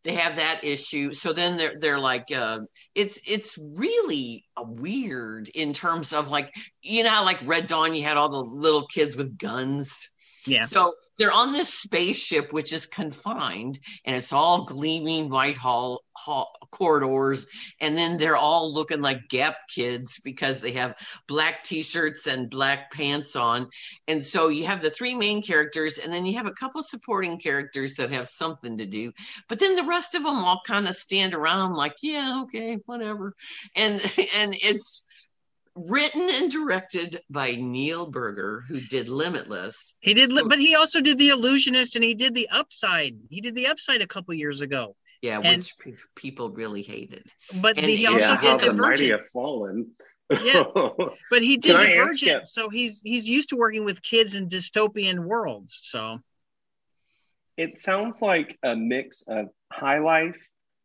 [0.05, 1.13] they have that issue.
[1.13, 2.61] So then they're they're like, uh,
[2.95, 8.17] it's it's really weird in terms of like you know like Red Dawn, you had
[8.17, 10.13] all the little kids with guns
[10.47, 10.65] yeah.
[10.65, 16.53] So they're on this spaceship, which is confined, and it's all gleaming white hall, hall,
[16.71, 17.47] corridors.
[17.81, 20.97] And then they're all looking like Gap kids because they have
[21.29, 23.69] black t-shirts and black pants on.
[24.09, 27.39] And so you have the three main characters, and then you have a couple supporting
[27.39, 29.13] characters that have something to do.
[29.49, 33.35] But then the rest of them all kind of stand around like, yeah, okay, whatever.
[33.77, 34.01] And
[34.37, 35.05] and it's
[35.75, 39.97] written and directed by Neil Burger, who did Limitless.
[40.01, 43.17] He did, so, but he also did The Illusionist, and he did The Upside.
[43.31, 44.97] He did The Upside a couple years ago.
[45.23, 47.27] Yeah, and, which pe- people really hated.
[47.55, 49.93] But and he also yeah, did The Mighty have fallen.
[50.43, 50.65] yeah,
[51.31, 55.81] but he did Divergent, so he's he's used to working with kids in dystopian worlds.
[55.83, 56.19] So
[57.57, 60.39] it sounds like a mix of High Life,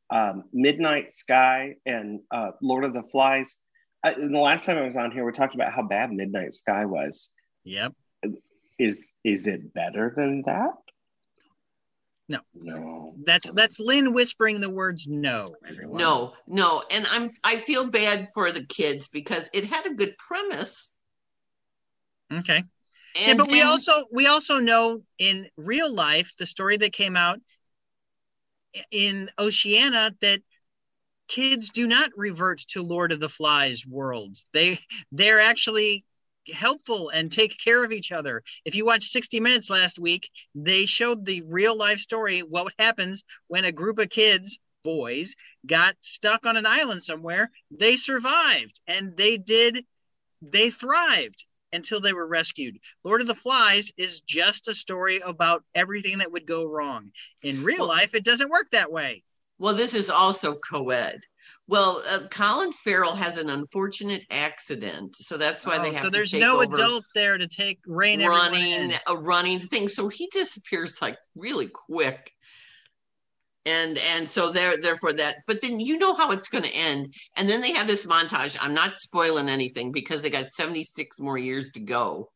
[0.10, 3.58] um, Midnight Sky, and uh, Lord of the Flies
[4.04, 6.86] I, the last time I was on here, we talked about how bad Midnight Sky
[6.86, 7.30] was.
[7.64, 7.94] Yep.
[8.80, 10.74] Is is it better than that?
[12.30, 12.40] No.
[12.54, 13.16] No.
[13.26, 15.46] That's that's Lynn whispering the words no.
[15.68, 15.98] Everyone.
[15.98, 16.84] No, no.
[16.92, 20.94] And I'm I feel bad for the kids because it had a good premise.
[22.32, 22.58] Okay.
[22.58, 22.68] And,
[23.16, 27.40] yeah, but we also we also know in real life the story that came out
[28.92, 30.42] in Oceania that
[31.28, 34.46] kids do not revert to Lord of the Flies worlds.
[34.54, 34.80] They
[35.12, 36.06] they're actually
[36.54, 38.44] helpful and take care of each other.
[38.64, 43.24] If you watched 60 Minutes last week, they showed the real life story what happens
[43.48, 45.36] when a group of kids, boys,
[45.66, 47.52] got stuck on an island somewhere.
[47.72, 49.86] They survived and they did
[50.42, 52.80] they thrived until they were rescued.
[53.04, 57.12] Lord of the Flies is just a story about everything that would go wrong.
[57.42, 59.24] In real well, life, it doesn't work that way.
[59.60, 61.22] Well, this is also co-ed.
[61.68, 66.04] Well, uh, Colin Farrell has an unfortunate accident, so that's why oh, they have.
[66.04, 69.90] So there's no adult there to take rain running a running thing.
[69.90, 72.32] So he disappears like really quick,
[73.66, 75.38] and and so there therefore that.
[75.46, 78.58] But then you know how it's going to end, and then they have this montage.
[78.62, 82.30] I'm not spoiling anything because they got 76 more years to go.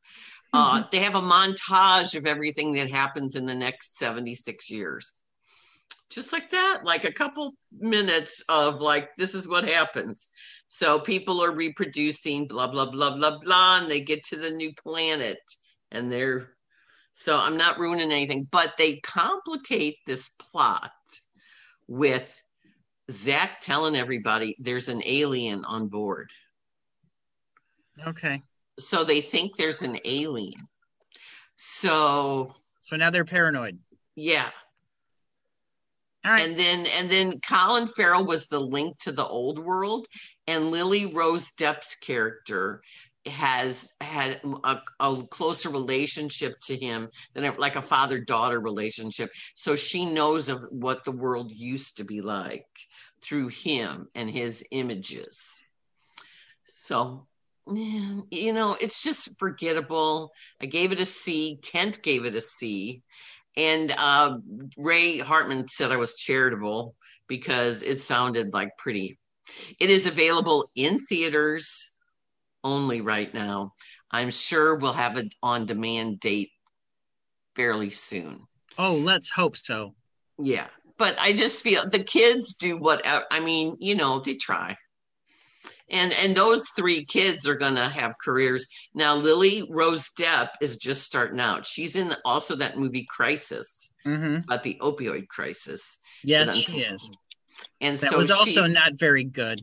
[0.53, 0.77] Mm-hmm.
[0.77, 5.20] Uh, they have a montage of everything that happens in the next 76 years
[6.11, 10.31] just like that, like a couple minutes of like, this is what happens.
[10.67, 14.73] So people are reproducing, blah, blah, blah, blah, blah, and they get to the new
[14.73, 15.39] planet
[15.91, 16.49] and they're
[17.13, 20.91] So I'm not ruining anything, but they complicate this plot
[21.87, 22.41] with
[23.11, 26.31] Zach telling everybody there's an alien on board.
[28.07, 28.41] Okay.
[28.79, 30.67] So they think there's an alien.
[31.57, 33.79] So So now they're paranoid.
[34.15, 34.49] yeah.
[36.23, 40.07] And then and then Colin Farrell was the link to the old world,
[40.47, 42.81] and Lily Rose Depp's character
[43.27, 49.29] has had a, a closer relationship to him than a, like a father daughter relationship.
[49.55, 52.65] So she knows of what the world used to be like
[53.23, 55.63] through him and his images.
[56.65, 57.27] So
[57.67, 60.31] you know, it's just forgettable.
[60.59, 61.59] I gave it a C.
[61.61, 63.03] Kent gave it a C.
[63.57, 64.37] And uh,
[64.77, 66.95] Ray Hartman said I was charitable
[67.27, 69.19] because it sounded like pretty.
[69.79, 71.95] It is available in theaters
[72.63, 73.73] only right now.
[74.09, 76.51] I'm sure we'll have it on demand date
[77.55, 78.41] fairly soon.
[78.77, 79.93] oh, let's hope so.
[80.37, 80.67] Yeah.
[80.97, 84.75] But I just feel the kids do what I mean, you know, they try.
[85.91, 88.67] And and those three kids are gonna have careers.
[88.93, 91.65] Now Lily Rose Depp is just starting out.
[91.65, 95.99] She's in also that movie Crisis hmm about the opioid crisis.
[96.23, 97.09] Yes, she is.
[97.81, 99.61] And That so was also she, not very good.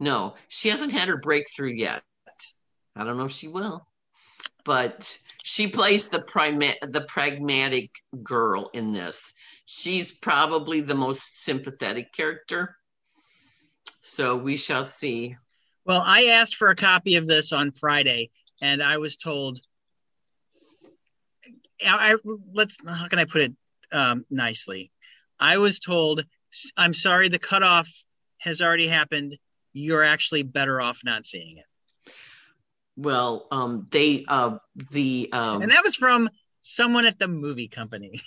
[0.00, 2.02] no, she hasn't had her breakthrough yet.
[2.96, 3.86] I don't know if she will.
[4.64, 7.90] But she plays the prima- the pragmatic
[8.22, 9.34] girl in this.
[9.66, 12.76] She's probably the most sympathetic character.
[14.02, 15.36] So we shall see.
[15.86, 18.30] Well, I asked for a copy of this on Friday,
[18.62, 19.60] and I was told.
[21.84, 22.16] I, I
[22.52, 23.52] let's how can I put it
[23.92, 24.90] um, nicely?
[25.38, 26.24] I was told,
[26.76, 27.88] "I'm sorry, the cutoff
[28.38, 29.36] has already happened.
[29.72, 32.12] You're actually better off not seeing it."
[32.96, 34.56] Well, um, they uh,
[34.90, 36.30] the um, And that was from
[36.62, 38.22] someone at the movie company.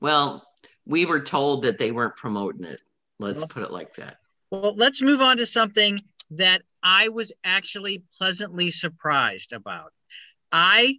[0.00, 0.46] well,
[0.86, 2.80] we were told that they weren't promoting it.
[3.18, 4.18] Let's Well- put it like that.
[4.52, 5.98] Well, let's move on to something
[6.32, 9.94] that I was actually pleasantly surprised about.
[10.52, 10.98] I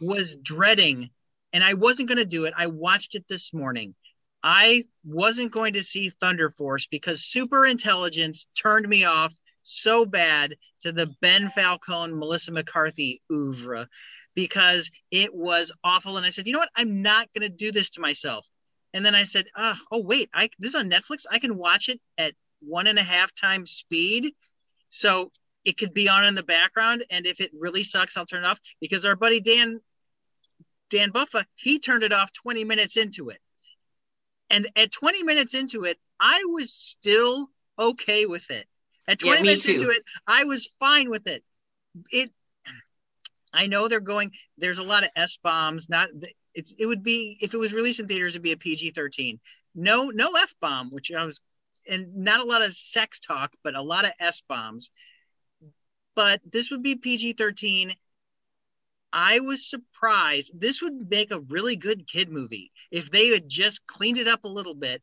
[0.00, 1.10] was dreading,
[1.52, 2.54] and I wasn't going to do it.
[2.56, 3.94] I watched it this morning.
[4.42, 10.54] I wasn't going to see Thunder Force because Super Intelligence turned me off so bad
[10.80, 13.88] to the Ben Falcone, Melissa McCarthy oeuvre
[14.34, 16.16] because it was awful.
[16.16, 16.70] And I said, you know what?
[16.74, 18.46] I'm not going to do this to myself.
[18.94, 21.24] And then I said, oh, oh wait, I, this is on Netflix.
[21.30, 24.34] I can watch it at one and a half times speed.
[24.88, 25.32] So
[25.64, 27.04] it could be on in the background.
[27.10, 29.80] And if it really sucks, I'll turn it off because our buddy Dan,
[30.90, 33.40] Dan Buffa, he turned it off 20 minutes into it.
[34.50, 38.66] And at 20 minutes into it, I was still okay with it.
[39.08, 39.72] At 20 Yeah, minutes too.
[39.74, 41.44] into it, I was fine with it.
[42.10, 42.32] It,
[43.52, 46.08] I know they're going, there's a lot of S bombs, not,
[46.54, 49.40] it's, it would be, if it was released in theaters, it'd be a PG 13.
[49.74, 51.40] No, no F bomb, which I was
[51.88, 54.90] and not a lot of sex talk, but a lot of S bombs.
[56.14, 57.94] But this would be PG 13.
[59.12, 60.52] I was surprised.
[60.58, 62.72] This would make a really good kid movie.
[62.90, 65.02] If they had just cleaned it up a little bit,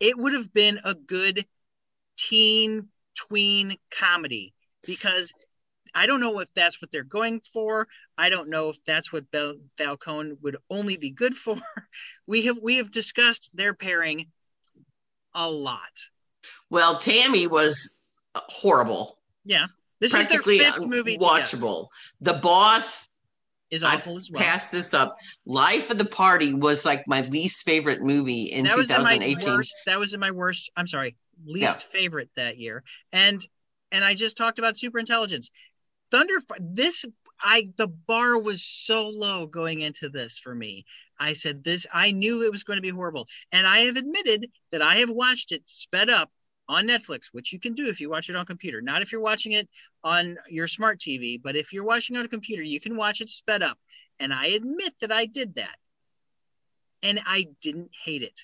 [0.00, 1.46] it would have been a good
[2.16, 4.54] teen tween comedy
[4.86, 5.32] because
[5.94, 7.88] I don't know if that's what they're going for.
[8.16, 11.56] I don't know if that's what Bel- Falcone would only be good for.
[12.26, 14.26] We have we have discussed their pairing
[15.34, 15.80] a lot.
[16.70, 18.00] Well, Tammy was
[18.34, 19.66] horrible, Yeah.
[20.00, 21.32] This practically is their fifth movie together.
[21.42, 21.88] watchable.
[22.20, 23.08] The boss
[23.70, 24.40] Is I awful as well.
[24.42, 25.16] passed this up.
[25.44, 29.14] Life of the Party was like my least favorite movie in that was in my
[29.18, 29.52] 2018.
[29.54, 29.74] worst.
[29.86, 30.70] That was in my worst.
[30.76, 31.72] I'm sorry, least Yeah.
[31.90, 32.84] favorite that year.
[33.12, 33.44] And
[33.90, 35.50] and I just talked about super intelligence.
[36.10, 36.34] Thunder.
[36.60, 37.04] This
[37.40, 40.84] I the bar was so low going into this for me.
[41.18, 41.86] I said this.
[41.92, 45.10] I knew it was going to be horrible, and I have admitted that I have
[45.10, 46.30] watched it sped up
[46.68, 48.80] on Netflix, which you can do if you watch it on computer.
[48.80, 49.68] Not if you're watching it
[50.04, 53.30] on your smart TV, but if you're watching on a computer, you can watch it
[53.30, 53.78] sped up.
[54.20, 55.76] And I admit that I did that,
[57.02, 58.38] and I didn't hate it.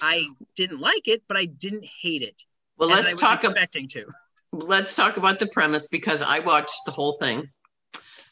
[0.00, 2.36] I didn't like it, but I didn't hate it.
[2.76, 3.44] Well, let's talk.
[3.44, 4.06] Ab- to.
[4.52, 7.48] let's talk about the premise because I watched the whole thing,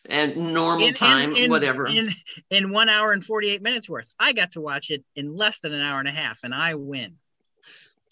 [0.09, 1.87] and normal In- in- time, in- whatever.
[1.87, 2.15] In
[2.51, 4.09] in one hour and forty eight minutes worth.
[4.19, 6.75] I got to watch it in less than an hour and a half, and I
[6.75, 7.17] win.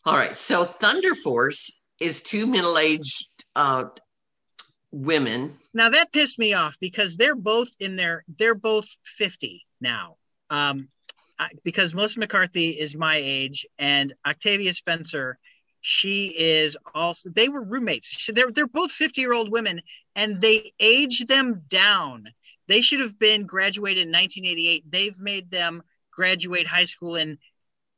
[0.04, 0.36] All right.
[0.36, 3.84] So Thunder Force is two middle-aged uh,
[4.90, 5.56] women.
[5.72, 10.16] Now that pissed me off because they're both in their they're both fifty now.
[10.50, 10.88] Um,
[11.38, 15.38] I, because Melissa McCarthy is my age, and Octavia Spencer,
[15.86, 17.28] she is also.
[17.30, 18.08] They were roommates.
[18.08, 19.82] She- They're they're both fifty year old women,
[20.16, 22.28] and they age them down
[22.68, 24.90] They should have been graduated in 1988.
[24.90, 27.38] They've made them graduate high school in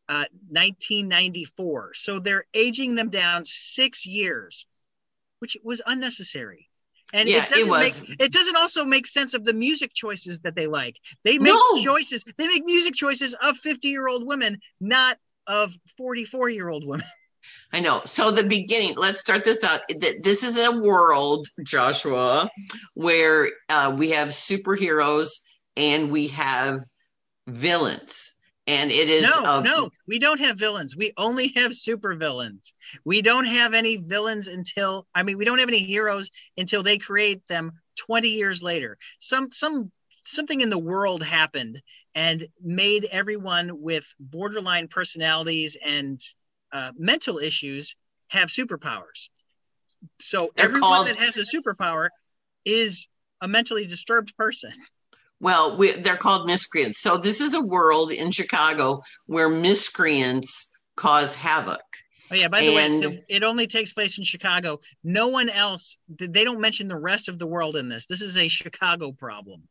[0.09, 1.95] uh, 1994.
[1.95, 4.67] So they're aging them down six years,
[5.39, 6.69] which was unnecessary.
[7.13, 8.03] And Yeah, it doesn't it was.
[8.09, 10.97] make it doesn't also make sense of the music choices that they like.
[11.23, 11.85] They make No.
[11.85, 12.25] choices.
[12.37, 17.07] They make music choices of 50 year old women, not of 44 year old women.
[17.73, 18.01] I know.
[18.05, 19.81] So the beginning, let's start this out.
[20.23, 22.51] This is a world, Joshua,
[22.95, 25.41] where uh, we have superheroes
[25.77, 26.81] and we have
[27.47, 28.35] villains.
[28.69, 30.97] And it is no, no, we don't have villains.
[30.97, 32.73] We only have super villains.
[33.05, 36.99] We don't have any villains until I mean, we don't have any heroes until they
[36.99, 38.99] create them 20 years later.
[39.21, 39.93] Some some
[40.25, 41.81] something in the world happened
[42.17, 46.19] and made everyone with borderline personalities and
[46.77, 47.97] uh, mental issues
[48.29, 49.21] have superpowers.
[50.21, 52.09] So They're everyone called- that has a superpower
[52.65, 53.07] is
[53.41, 54.73] a mentally disturbed person.
[55.41, 56.99] Well, we, they're called miscreants.
[57.01, 60.51] So this is a world in Chicago where miscreants
[60.97, 61.83] cause havoc.
[62.31, 62.49] Oh yeah.
[62.49, 64.81] By the And- way, it, it only takes place in Chicago.
[65.05, 65.97] No one else.
[66.09, 68.07] They don't mention the rest of the world in this.
[68.07, 69.63] This is a Chicago problem.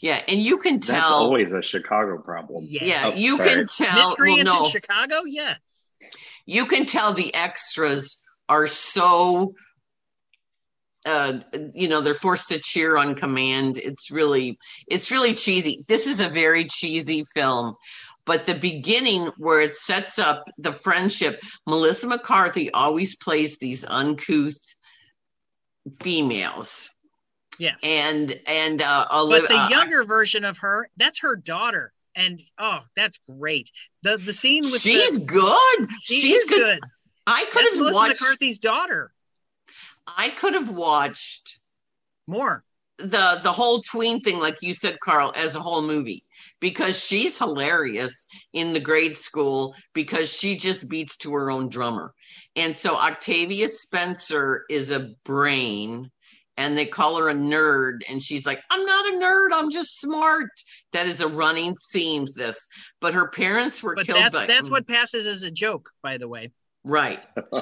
[0.00, 1.12] Yeah, and you can That's tell.
[1.14, 2.64] always a Chicago problem.
[2.68, 2.84] Yeah.
[2.84, 3.48] yeah, Oh, you sorry.
[3.50, 3.96] can tell.
[3.96, 5.16] Well, Miscreants no, in Chicago.
[5.26, 5.58] Yes.
[6.46, 9.54] You can tell the extras are so.
[11.06, 11.40] Uh,
[11.74, 13.78] you know they're forced to cheer on command.
[13.78, 15.84] It's really, it's really cheesy.
[15.88, 17.76] This is a very cheesy film,
[18.26, 21.40] but the beginning where it sets up the friendship.
[21.66, 24.58] Melissa McCarthy always plays these uncouth
[26.02, 26.90] females,
[27.58, 32.80] yeah and and uh, but the younger version of her, that's her daughter, and oh,
[32.96, 33.70] that's great.
[34.02, 35.88] The the scene with she's the, good.
[36.02, 36.80] she she's good.
[36.80, 36.90] good.
[37.26, 38.20] I could That's have Melissa watched.
[38.22, 39.12] McCarthy's daughter.
[40.06, 41.58] I could have watched
[42.26, 42.64] More.
[42.98, 46.24] the the whole tween thing, like you said, Carl, as a whole movie
[46.60, 52.14] because she's hilarious in the grade school because she just beats to her own drummer,
[52.56, 56.10] and so Octavia Spencer is a brain.
[56.58, 59.48] And they call her a nerd, and she's like, "I'm not a nerd.
[59.52, 60.50] I'm just smart."
[60.92, 62.26] That is a running theme.
[62.36, 62.66] This,
[63.00, 66.18] but her parents were But killed that's by that's what passes as a joke, by
[66.18, 66.50] the way.
[66.84, 67.20] right.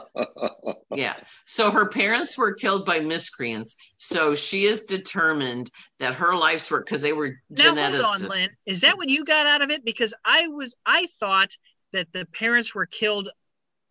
[0.94, 1.14] Yeah.
[1.44, 3.76] So her parents were killed by miscreants.
[3.98, 8.22] So she is determined that her life's work because they were Now hold geneticists.
[8.22, 8.50] on, Lynn.
[8.64, 9.84] Is that what you got out of it?
[9.84, 11.50] Because I was I thought
[11.92, 13.28] that the parents were killed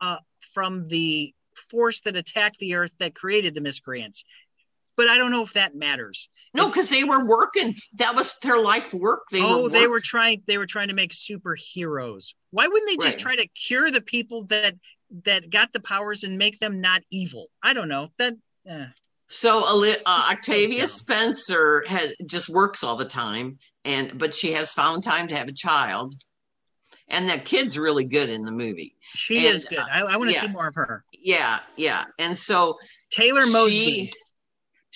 [0.01, 0.17] uh,
[0.55, 1.33] from the
[1.69, 4.23] force that attacked the earth that created the miscreants.
[4.97, 6.29] But I don't know if that matters.
[6.53, 7.75] no, because they were working.
[7.95, 9.23] That was their life work.
[9.31, 9.69] They oh, were.
[9.69, 12.33] they were trying they were trying to make superheroes.
[12.51, 13.23] Why wouldn't they just Right.
[13.23, 14.75] try to cure the people that
[15.23, 17.47] that got the powers and make them not evil?
[17.61, 18.09] I don't know.
[18.17, 18.35] That
[18.67, 18.85] eh.
[19.27, 25.03] So uh, Octavia Spencer has just works all the time, and but she has found
[25.03, 26.13] time to have a child,
[27.09, 28.95] and that kid's really good in the movie.
[29.01, 29.79] she And, is good.
[29.79, 30.41] I, I want to yeah.
[30.43, 31.03] see more of her.
[31.19, 32.77] Yeah, yeah, and so
[33.11, 33.71] Taylor Mosby.
[33.71, 34.13] she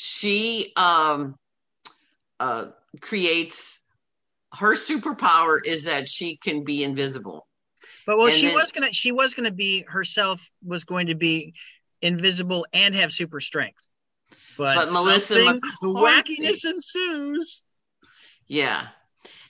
[0.02, 1.36] she um
[2.39, 2.68] uh
[3.02, 3.82] creates
[4.58, 7.45] her superpower is that she can be invisible.
[8.08, 11.16] But well, And she then- was gonna she was gonna be herself was going to
[11.16, 11.54] be
[12.02, 13.82] invisible and have super strength.
[14.58, 17.62] But, But Melissa McCarthy- wackiness ensues,
[18.47, 18.88] yeah.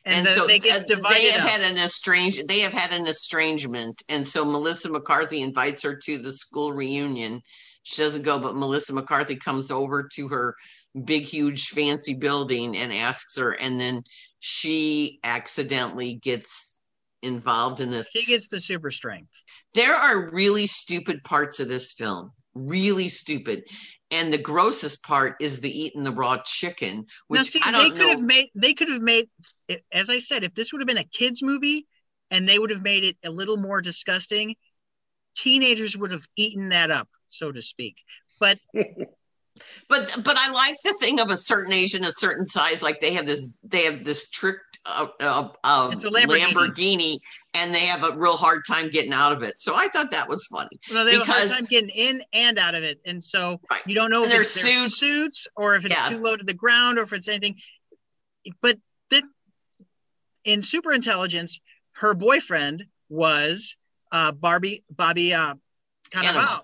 [0.04, 1.50] And, so they get divided they have up.
[1.50, 4.02] had an estrange they have had an estrangement.
[4.10, 7.44] And so melissa mccarthy invites her to the school reunion
[7.84, 10.56] she doesn't go but melissa mccarthy comes over to her
[11.06, 14.02] big huge fancy building and asks her and then
[14.40, 16.82] she accidentally gets
[17.22, 18.10] involved in this.
[18.16, 19.30] She gets the super strength.
[19.74, 23.64] there are really stupid parts of this film really stupid.
[24.12, 27.78] And the grossest part is the eating the raw chicken which now, see, i they
[27.78, 28.10] don't could know.
[28.10, 29.30] have made they could have made
[29.92, 31.86] as I said, if this would have been a kids movie
[32.32, 34.56] and they would have made it a little more disgusting,
[35.36, 37.96] teenagers would have eaten that up, so to speak.
[38.40, 38.60] But
[39.90, 42.82] But but I like the thing of a certain age and a certain size.
[42.82, 46.54] Like they have this they have this tricked uh, uh, uh, a Lamborghini.
[46.54, 47.18] Lamborghini.
[47.54, 49.58] and they have a real hard time getting out of it.
[49.60, 50.80] So I thought that was funny.
[50.90, 53.82] know, they have a hard time getting in and out of it, and so Right.
[53.86, 54.98] you don't know if it's their suits.
[54.98, 56.10] suits or if it's Yeah.
[56.10, 57.58] too low to the ground or if it's anything.
[58.62, 58.78] But
[59.10, 59.24] that
[60.46, 61.60] in super intelligence,
[61.94, 63.76] her boyfriend was
[64.14, 65.56] uh, Barbie Bobby uh,
[66.12, 66.62] Cannavale.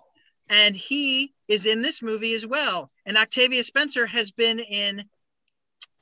[0.50, 2.90] And he is in this movie as well.
[3.06, 5.06] And Octavia Spencer has been in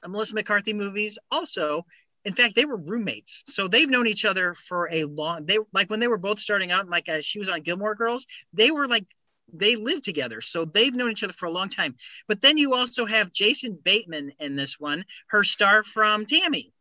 [0.07, 1.85] Melissa McCarthy movies also.
[2.25, 5.45] In fact, they were roommates, so they've known each other for a long.
[5.45, 8.25] They like when they were both starting out, like she was on Gilmore Girls.
[8.53, 9.05] They were like
[9.53, 11.95] they lived together, so they've known each other for a long time.
[12.27, 16.71] But then you also have Jason Bateman in this one, her star from Tammy.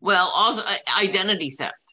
[0.00, 1.85] Well, also uh, identity theft.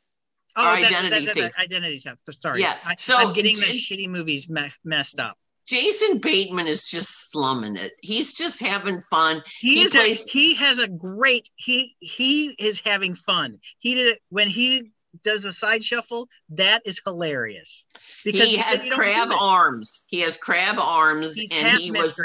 [0.55, 1.59] Oh, Or that- identity that- that- thief.
[1.59, 2.19] Identity theft.
[2.31, 2.61] Sorry.
[2.61, 5.37] Yeah, I, so I'm getting the shitty movies me- messed up.
[5.65, 7.93] Jason Bateman is just slumming it.
[8.01, 9.41] He's just having fun.
[9.59, 13.59] He, He is plays- a, he has a great he he is having fun.
[13.79, 14.91] He did it when he
[15.23, 16.27] does a side shuffle.
[16.49, 17.85] That is hilarious
[18.25, 20.03] because he has crab arms.
[20.09, 22.21] He has crab arms, He's and he was.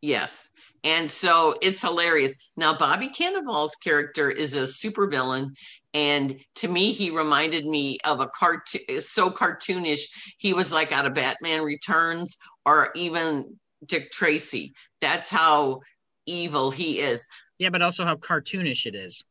[0.00, 0.48] Yes.
[0.84, 2.36] And so it's hilarious.
[2.56, 5.50] Now, Bobby Cannavale's character is a supervillain.
[5.94, 10.02] And to me, he reminded me of a cartoon, so cartoonish.
[10.38, 14.72] He was like out of Batman Returns or even Dick Tracy.
[15.00, 15.80] That's how
[16.26, 17.26] evil he is.
[17.58, 19.22] Yeah, but also how cartoonish it is.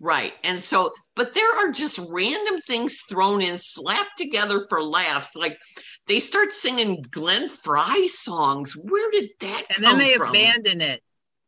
[0.00, 0.32] Right.
[0.44, 5.34] And so, but there are just random things thrown in, slapped together for laughs.
[5.34, 5.58] Like
[6.06, 8.74] they start singing Glenn Frey songs.
[8.76, 10.28] Where did that And then they from?
[10.28, 11.02] abandon it.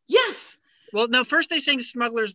[0.07, 0.57] yes.
[0.91, 2.33] Well, no, first they sing Smuggler's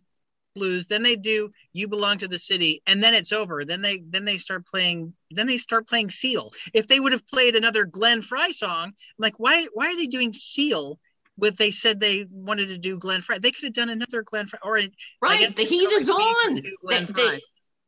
[0.55, 3.63] Blues, then they do You Belong to the City, and then it's over.
[3.65, 6.51] Then they then they start playing then they start playing Seal.
[6.73, 10.07] If they would have played another Glenn Frey song, I'm like why why are they
[10.07, 10.99] doing Seal?
[11.37, 13.37] With they said they wanted to do Glenn Frey.
[13.39, 14.79] They could have done another Glenn Frey or
[15.21, 15.55] Right.
[15.55, 16.55] The heat is on.
[16.55, 17.41] The, the,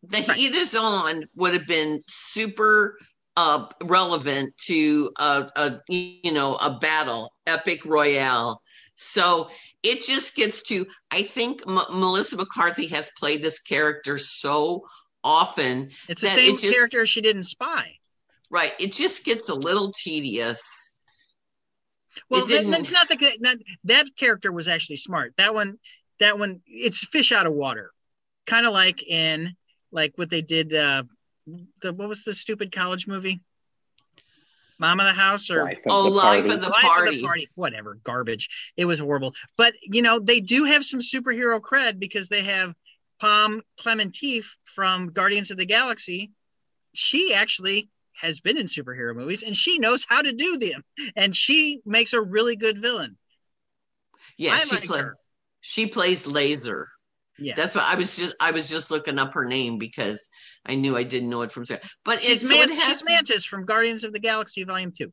[0.04, 0.38] the Right.
[0.38, 2.98] heat is on would have been super
[3.36, 8.62] uh, relevant to a, a you know a battle, epic royale.
[8.96, 9.50] So
[9.82, 10.86] it just gets to.
[11.10, 14.86] I think M- Melissa McCarthy has played this character so
[15.24, 15.90] often.
[16.08, 17.96] It's the that same it just- character she did in Spy.
[18.52, 18.74] Right.
[18.80, 20.89] It just gets a little tedious.
[22.30, 25.34] Well, It that, didn't- that's not the not, that character was actually smart.
[25.38, 25.78] That one,
[26.20, 27.92] that one, it's fish out of water,
[28.46, 29.56] kind of like in
[29.92, 30.74] like what they did.
[30.74, 31.04] Uh,
[31.82, 33.42] the what was the stupid college movie?
[34.78, 37.16] Mom of the House or Life of Oh, the Life of the Life Party.
[37.16, 37.50] of the Party?
[37.56, 38.48] Whatever, garbage.
[38.78, 39.34] It was horrible.
[39.58, 42.74] But you know they do have some superhero cred because they have
[43.20, 46.32] Pom Klementieff from Guardians of the Galaxy.
[46.94, 47.90] She actually
[48.22, 50.84] has been in superhero movies and she knows how to do them
[51.16, 53.18] and she makes a really good villain.
[54.38, 55.02] Yeah, I she like play,
[55.62, 56.90] she plays Laser.
[57.38, 57.56] Yeah.
[57.56, 60.30] That's what I was just I was just looking up her name because
[60.66, 61.64] I knew I didn't know it from
[62.04, 65.12] but it's so Man- it has she's Mantis from Guardians of the Galaxy Volume 2.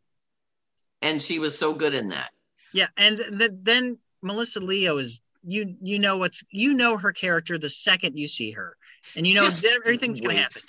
[1.03, 2.31] and she was so good in that.
[2.73, 7.59] Yeah, and th- then Melissa Leo is you you know what's you know her character
[7.59, 8.77] the second you see her.
[9.15, 10.63] And you know Just everything's going to happen.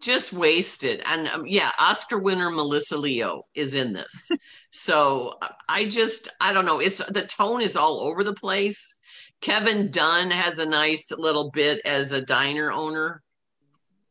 [0.00, 1.02] Just wasted.
[1.06, 4.30] And um, yeah, Oscar winner Melissa Leo is in this.
[4.70, 5.34] so
[5.68, 6.80] I just I don't know.
[6.80, 8.96] It's the tone is all over the place.
[9.40, 13.22] Kevin Dunn has a nice little bit as a diner owner.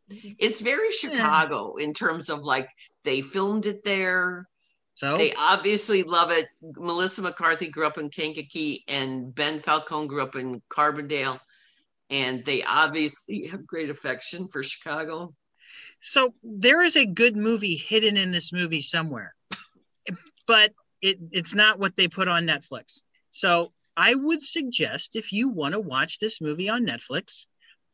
[0.07, 2.69] It's very Chicago in terms of like
[3.03, 4.47] they filmed it there.
[4.95, 6.47] So They obviously love it.
[6.61, 11.39] Melissa McCarthy grew up in Kankakee, and Ben Falcone grew up in Carbondale,
[12.09, 15.33] and they obviously have great affection for Chicago.
[16.01, 19.33] So there is a good movie hidden in this movie somewhere.
[20.47, 23.01] But it it's not what they put on Netflix.
[23.31, 27.45] So I would suggest if you want to watch this movie on Netflix,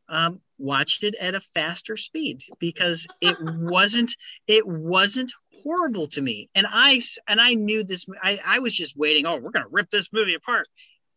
[0.08, 4.14] um, watch it at a faster speed because it wasn't
[4.46, 5.32] it wasn't
[5.62, 6.50] horrible to me.
[6.54, 8.04] And I and I knew this.
[8.22, 9.26] I I was just waiting.
[9.26, 10.68] Oh, we're gonna rip this movie apart.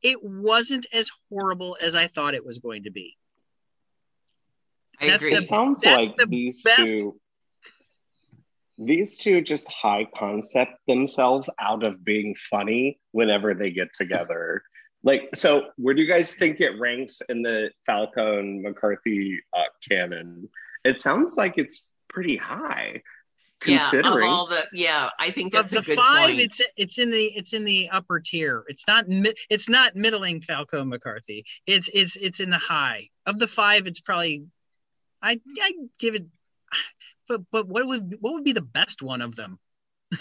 [0.02, 3.18] It wasn't as horrible as I thought it was going to be.
[5.02, 5.36] I That's agree.
[5.36, 7.20] the- It sounds That's like the these best- two
[8.78, 14.64] these two just high concept themselves out of being funny whenever they get together.
[15.02, 20.50] Like, so where do you guys think it ranks in the Falcone McCarthy uh, canon?
[20.84, 23.02] It sounds like it's pretty high,
[23.66, 24.28] yeah, of considering.
[24.28, 26.40] all the yeah, I think Of that's the a good five, point.
[26.42, 28.66] it's it's in the it's in the upper tier.
[28.68, 29.06] It's not
[29.50, 31.46] it's not middling Falco McCarthy.
[31.66, 33.10] It's it's it's in the high.
[33.26, 34.44] Of the five, it's probably
[35.22, 36.26] I I give it.
[37.28, 39.60] But but what would what would be the best one of them?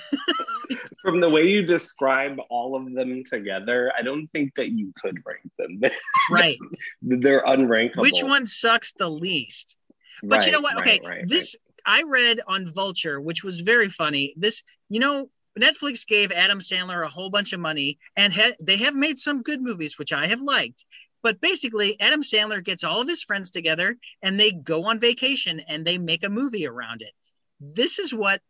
[1.03, 5.19] From the way you describe all of them together, I don't think that you could
[5.27, 5.81] rank them.
[6.31, 6.59] Right.
[7.03, 8.01] They're unrankable.
[8.01, 9.77] Which one sucks the least?
[10.23, 10.79] But you know what?
[10.79, 14.35] Okay, Right, right, this I read on Vulture, which was very funny.
[14.37, 15.29] This, you know,
[15.59, 19.43] Netflix gave Adam Sandler a whole bunch of money, and ha- they have made some
[19.43, 20.85] good movies, which I have liked.
[21.25, 25.59] But basically, Adam Sandler gets all of his friends together, and they go on vacation,
[25.67, 27.13] and they make a movie around it.
[27.59, 28.43] This is what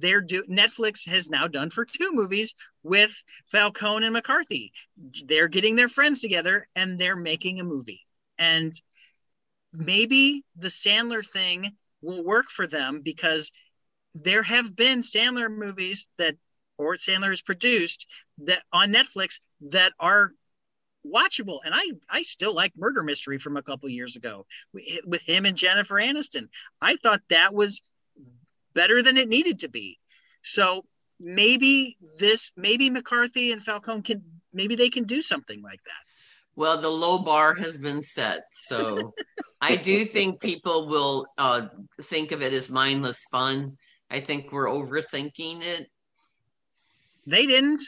[0.00, 0.42] they're do.
[0.42, 3.12] Netflix has now done for two movies with
[3.52, 4.72] Falcone and McCarthy.
[5.24, 8.00] They're getting their friends together, and they're making a movie.
[8.38, 8.72] And
[9.72, 13.52] maybe the Sandler thing will work for them because
[14.16, 16.34] there have been Sandler movies that
[16.76, 19.38] or Sandler has produced that on Netflix
[19.70, 20.32] that are
[21.06, 24.46] watchable and I I still like Murder Mystery from a couple years ago
[25.04, 26.48] with him and Jennifer Aniston.
[26.80, 27.80] I thought that was
[28.74, 29.98] better than it needed to be.
[30.42, 30.84] So
[31.20, 35.92] maybe this maybe McCarthy and Falcone can maybe they can do something like that.
[36.56, 38.44] Well, the low bar has been set.
[38.52, 39.12] So
[39.60, 41.68] I do think people will uh,
[42.02, 43.76] think of it as mindless fun.
[44.10, 45.88] I think we're overthinking it.
[47.26, 47.82] They didn't.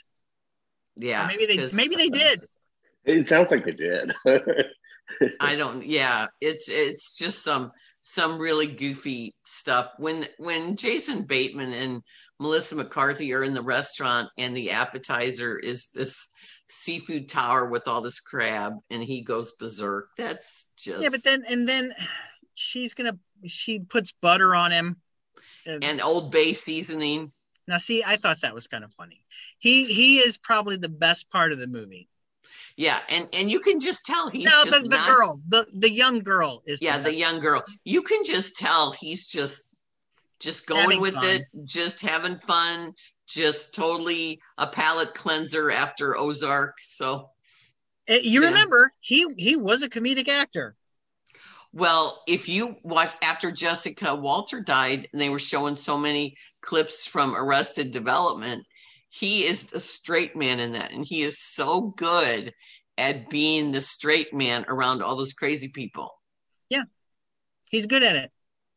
[0.96, 1.24] Yeah.
[1.24, 2.40] Or maybe they maybe they did.
[3.06, 4.14] It sounds like they did.
[5.40, 7.70] I don't yeah, it's it's just some
[8.02, 9.90] some really goofy stuff.
[9.98, 12.02] When when Jason Bateman and
[12.40, 16.28] Melissa McCarthy are in the restaurant and the appetizer is this
[16.68, 20.08] seafood tower with all this crab and he goes berserk.
[20.18, 21.94] That's just Yeah, but then and then
[22.54, 24.96] she's gonna she puts butter on him
[25.66, 27.32] and, and Old Bay seasoning.
[27.68, 29.24] Now see, I thought that was kind of funny.
[29.58, 32.08] He he is probably the best part of the movie.
[32.76, 35.66] Yeah, and and you can just tell he's no, just the, the not, girl, the
[35.74, 37.62] the young girl is yeah, the young girl.
[37.84, 39.66] You can just tell he's just
[40.40, 41.24] just going Having with fun.
[41.24, 42.92] it, just having fun,
[43.28, 46.74] just totally a palate cleanser after Ozark.
[46.82, 47.30] So,
[48.10, 48.48] Uh, You Yeah.
[48.48, 50.76] remember he he was a comedic actor.
[51.72, 57.06] well, if you watch after Jessica Walter died and they were showing so many clips
[57.06, 58.64] from Arrested Development,
[59.18, 62.52] he is the straight man in that, and he is so good
[62.98, 66.10] at being the straight man around all those crazy people.
[66.68, 66.84] Yeah.
[67.70, 68.30] He's good at it.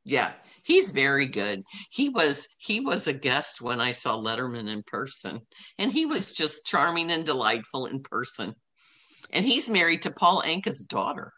[0.05, 0.31] Yeah,
[0.63, 1.63] he's very good.
[1.91, 5.41] He was he was a guest when I saw Letterman in person,
[5.77, 8.55] and he was just charming and delightful in person.
[9.31, 11.33] And he's married to Paul Anka's daughter.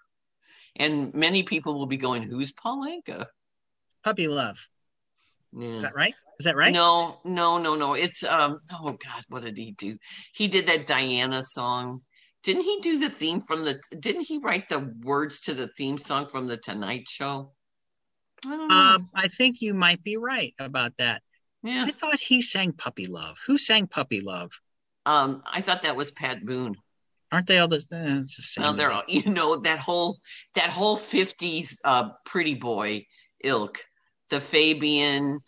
[0.76, 3.26] And many people will be going, "Who's Paul Anka?"
[4.04, 4.58] Puppy love.
[5.54, 5.76] Yeah.
[5.76, 6.16] Is that right?
[6.39, 6.74] Is that right?
[6.74, 7.93] No, no, no, no.
[7.93, 8.60] It's um.
[8.72, 9.97] Oh God, what did he do?
[10.34, 12.02] He did that Diana song.
[12.43, 13.80] Didn't he do the theme from the?
[13.99, 17.52] Didn't he write the words to the theme song from the Tonight Show?
[18.45, 18.95] I.
[18.95, 21.22] Um, I think you might be right about that.
[21.64, 21.86] yeah.
[21.88, 23.38] I thought he sang Puppy Love.
[23.45, 24.52] Who sang Puppy Love?
[25.06, 26.76] Um, I thought that was Pat Boone.
[27.32, 28.64] Aren't they all the, eh, the same?
[28.64, 30.18] Well, they're all, you know that whole
[30.56, 33.06] that whole fifties uh pretty boy
[33.43, 33.80] ilk,
[34.32, 35.41] the Fabian,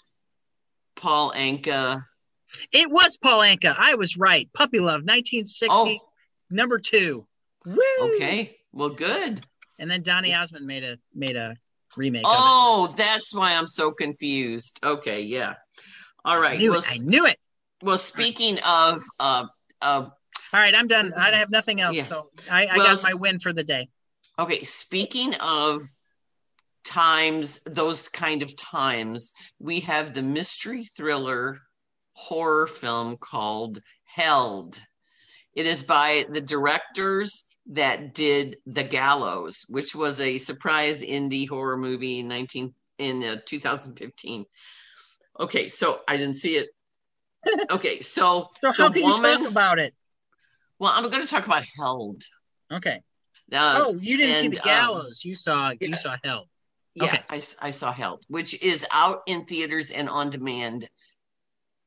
[0.95, 2.03] Paul Anka.
[2.71, 3.73] It was Paul Anka.
[3.75, 4.47] I was right.
[4.53, 5.97] Puppy Love, 1960, Oh,
[6.51, 7.25] number two.
[7.65, 7.79] Woo!
[8.01, 8.57] okay.
[8.71, 9.41] Well, good.
[9.79, 11.55] And then Donny Osmond made a made a
[11.97, 12.23] remake.
[12.25, 14.79] of Oh, that's why I'm so confused.
[14.83, 15.55] Okay, yeah.
[16.25, 16.55] All right.
[16.55, 16.91] I knew Well, it.
[16.91, 17.39] I knew it.
[17.81, 19.45] well, speaking of uh,
[19.81, 20.11] uh, All
[20.53, 21.13] right, I'm done.
[21.17, 21.95] I have nothing else.
[21.95, 22.05] Yeah.
[22.05, 23.89] So I, I Well, got my win for the day.
[24.37, 25.81] Okay, speaking of
[26.83, 31.59] times, those kind of times, we have the mystery thriller
[32.13, 34.79] horror film called Held.
[35.53, 41.77] It is by the directors that did The Gallows, which was a surprise indie horror
[41.77, 44.45] movie in 19 in uh, 2015.
[45.39, 46.69] Okay, so I didn't see it.
[47.71, 49.93] Okay, so So how the can you talk about it?
[50.79, 52.23] well, I'm going to talk about Held.
[52.71, 53.01] Okay.
[53.51, 55.25] Uh, oh, you didn't see and, the um, gallows.
[55.25, 55.87] you saw yeah.
[55.89, 56.47] you saw hell.
[56.95, 57.21] Yeah, Okay.
[57.29, 60.87] I, I saw Held, which is out in theaters and on demand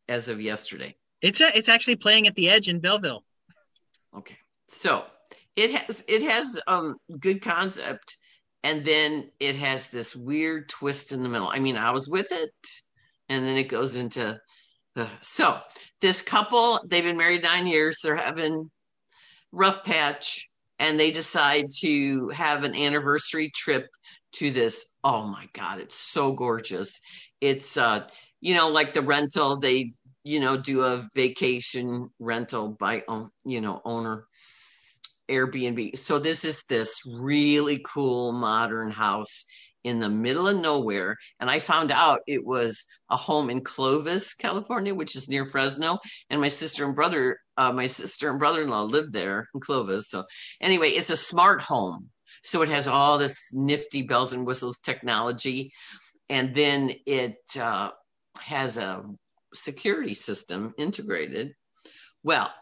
[0.08, 0.96] as of yesterday.
[1.22, 3.24] It's a, it's actually playing at the Edge in Belleville.
[4.16, 4.36] Okay,
[4.68, 5.04] so
[5.54, 8.16] it has it has um good concept,
[8.62, 11.48] and then it has this weird twist in the middle.
[11.48, 12.54] I mean, I was with it,
[13.28, 14.40] and then it goes into
[14.96, 15.60] uh, so
[16.00, 18.00] this couple they've been married nine years.
[18.02, 18.70] They're having
[19.52, 20.48] rough patch,
[20.78, 23.88] and they decide to have an anniversary trip
[24.32, 24.86] to this.
[25.04, 27.00] Oh my god, it's so gorgeous!
[27.40, 28.06] It's uh,
[28.40, 29.92] you know, like the rental they
[30.26, 34.26] you know do a vacation rental by own you know owner
[35.30, 39.44] airbnb so this is this really cool modern house
[39.84, 44.34] in the middle of nowhere and i found out it was a home in clovis
[44.34, 45.96] california which is near fresno
[46.28, 50.24] and my sister and brother uh, my sister and brother-in-law lived there in clovis so
[50.60, 52.10] anyway it's a smart home
[52.46, 55.72] so it has all this nifty bells and whistles technology
[56.28, 57.90] and then it uh,
[58.40, 59.04] has a
[59.54, 61.54] security system integrated.
[62.22, 62.52] Well,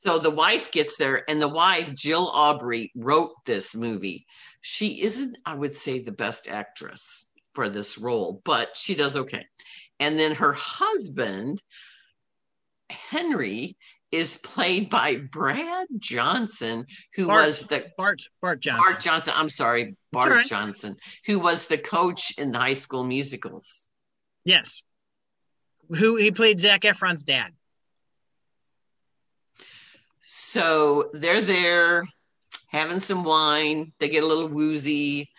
[0.00, 4.26] so the wife gets there, and the wife, Jill Awbrey, wrote this movie.
[4.60, 9.46] She isn't, I would say, the best actress for this role, but she does okay.
[9.98, 11.62] And then her husband,
[12.90, 13.76] Henry,
[14.12, 17.46] is played by Brad Johnson, who Bart.
[17.46, 18.82] was the Bart Bart Johnson.
[18.84, 19.32] Bart Johnson.
[19.36, 20.46] I'm sorry, Bart right.
[20.46, 20.96] Johnson,
[21.26, 23.84] who was the coach in the high school musicals.
[24.44, 24.82] Yes.
[25.88, 27.52] Who he played Zac Efron's dad.
[30.22, 32.04] So they're there
[32.68, 33.92] having some wine.
[33.98, 35.30] They get a little woozy.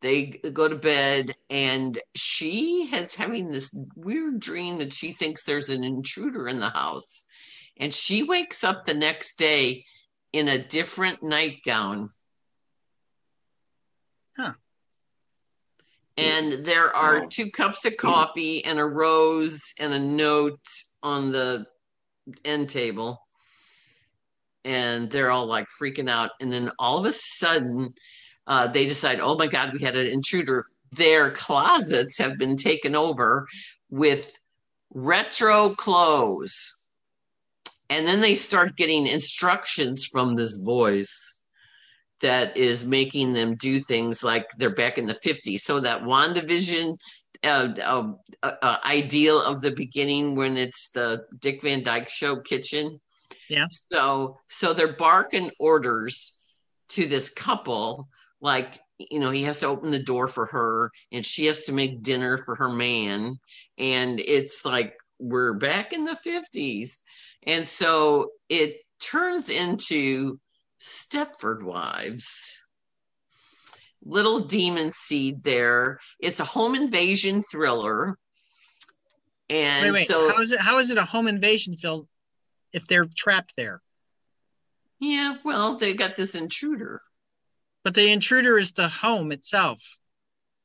[0.00, 5.70] They go to bed, and she has having this weird dream that she thinks there's
[5.70, 7.26] an intruder in the house.
[7.78, 9.84] And she wakes up the next day
[10.32, 12.10] in a different nightgown.
[14.36, 14.54] Huh.
[16.16, 20.58] And there are two cups of coffee and a rose and a note
[21.02, 21.66] on the
[22.44, 23.20] end table
[24.68, 26.30] and they're all like freaking out.
[26.40, 27.94] And then all of a sudden,
[28.46, 30.66] uh, they decide, oh my God, we had an intruder.
[30.92, 33.46] Their closets have been taken over
[33.90, 34.36] with
[34.92, 36.77] retro clothes.
[37.90, 41.42] And then they start getting instructions from this voice
[42.20, 45.60] that is making them do things like they're back in the 50s.
[45.60, 46.96] So that WandaVision
[47.44, 48.12] uh, uh,
[48.42, 53.00] uh, ideal of the beginning when it's the Dick Van Dyke Show kitchen
[53.48, 53.66] yeah.
[53.90, 56.38] So so they're barking orders
[56.90, 58.08] to this couple,
[58.40, 61.72] like you know, he has to open the door for her and she has to
[61.72, 63.38] make dinner for her man.
[63.78, 66.98] And it's like we're back in the 50s.
[67.48, 70.38] And so it turns into
[70.80, 72.52] Stepford Wives.
[74.04, 75.98] Little demon seed there.
[76.20, 78.16] It's a home invasion thriller.
[79.50, 80.06] And wait, wait.
[80.06, 82.06] so how is it how is it a home invasion film
[82.72, 83.80] if they're trapped there.
[85.00, 87.00] Yeah, well, they got this intruder.
[87.82, 89.80] But the intruder is the home itself.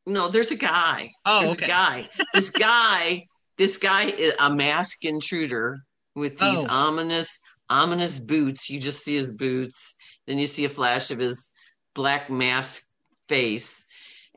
[0.05, 1.11] No, there's a guy.
[1.25, 1.65] Oh, there's okay.
[1.65, 2.09] a guy.
[2.33, 3.27] this guy,
[3.57, 5.83] this guy is a mask intruder
[6.15, 6.67] with these Oh.
[6.69, 7.39] ominous,
[7.69, 8.69] ominous boots.
[8.69, 9.95] You just see his boots,
[10.27, 11.51] then you see a flash of his
[11.95, 12.83] black mask
[13.29, 13.85] face,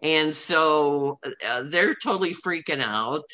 [0.02, 3.24] and so uh, they're totally freaking out.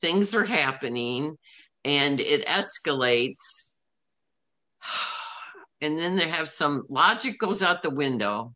[0.00, 1.36] Things are happening,
[1.84, 3.74] and it escalates.
[5.80, 8.54] And then they have some logic goes out the window,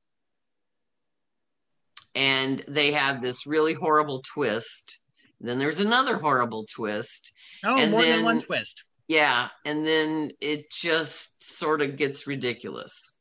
[2.14, 5.03] and they have this really horrible twist.
[5.41, 7.32] Then there's another horrible twist.
[7.64, 8.84] Oh, And more then- than one twist.
[9.09, 13.18] Yeah, and then it just sort of gets ridiculous.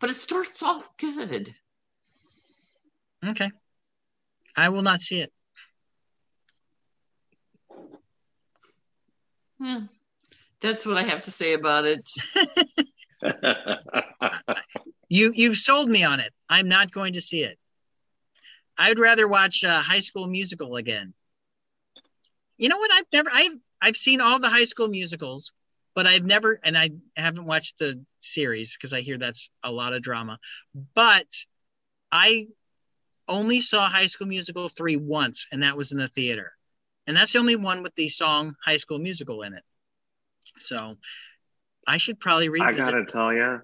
[0.00, 1.54] But it starts off good.
[3.24, 3.50] Okay.
[4.56, 5.32] I will not see it.
[9.60, 9.82] Yeah.
[10.60, 12.08] That's what I have to say about it.
[15.14, 16.32] You you've sold me on it.
[16.48, 17.56] I'm not going to see it.
[18.76, 21.14] I'd rather watch uh, High School Musical again.
[22.56, 22.90] You know what?
[22.92, 23.52] I've never I've
[23.84, 25.52] I've seen all the High School musicals,
[25.94, 29.92] but I've never and I haven't watched the series because I hear that's a lot
[29.92, 30.38] of drama.
[30.94, 31.26] But
[32.10, 32.46] I
[33.28, 36.52] only saw High School Musical 3 once and that was in the theater.
[37.06, 39.62] And that's the only one with the song High School Musical in it.
[40.58, 40.96] So
[41.86, 42.62] I should probably read.
[42.62, 43.60] I gotta tell you,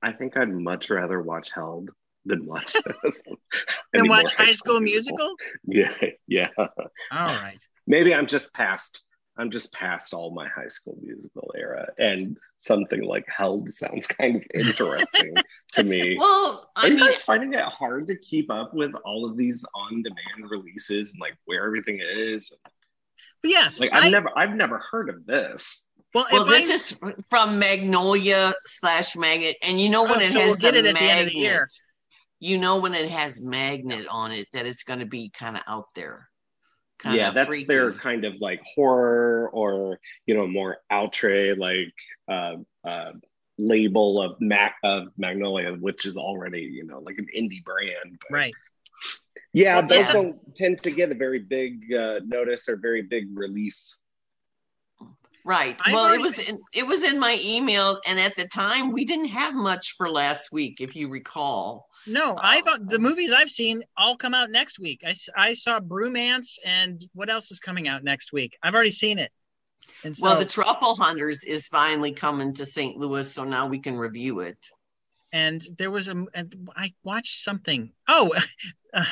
[0.00, 1.90] I think I'd much rather watch Held
[2.24, 3.22] than watch this.
[3.92, 5.34] more watch High School Musical.
[5.64, 5.92] Yeah,
[6.28, 6.50] yeah.
[6.56, 6.68] All
[7.10, 7.58] right.
[7.88, 9.02] Maybe I'm just past.
[9.38, 14.36] I'm just past all my High School Musical era, and something like Held sounds kind
[14.36, 15.34] of interesting
[15.74, 16.16] to me.
[16.18, 19.64] Well, I you mean, guys finding it hard to keep up with all of these
[19.74, 22.52] on-demand releases and like where everything is?
[23.42, 25.88] But yes, Like I've I, never, I've never heard of this.
[26.14, 30.32] well, well, this I, is from Magnolia slash Magnet, and you know when Oh, it
[30.32, 31.68] so has we'll get the it at the end of the year.
[31.68, 31.72] magnet,
[32.40, 35.62] you know when it has magnet on it that it's going to be kind of
[35.66, 36.28] out there.
[37.04, 37.66] Yeah, that's freaky.
[37.66, 41.94] their kind of like horror or you know more outre like
[42.28, 43.12] uh, uh,
[43.56, 48.18] label of Mac of Magnolia, which is already you know like an indie brand.
[48.28, 48.54] But right.
[49.54, 50.12] Yeah, Well, those yeah.
[50.12, 53.98] don't tend to get a very big uh, notice or very big release.
[55.48, 55.78] Right.
[55.82, 59.06] I've well, it was in, it was in my email, and at the time we
[59.06, 61.86] didn't have much for last week, if you recall.
[62.06, 65.00] No, I've the movies I've seen all come out next week.
[65.06, 68.58] I, I saw Bromance and what else is coming out next week?
[68.62, 69.32] I've already seen it.
[70.04, 72.98] And so, Well, the Truffle Hunters is finally coming to St.
[72.98, 74.58] Louis, so now we can review it.
[75.32, 77.90] and there was a and I watched something.
[78.06, 78.34] Oh,
[78.92, 79.04] uh,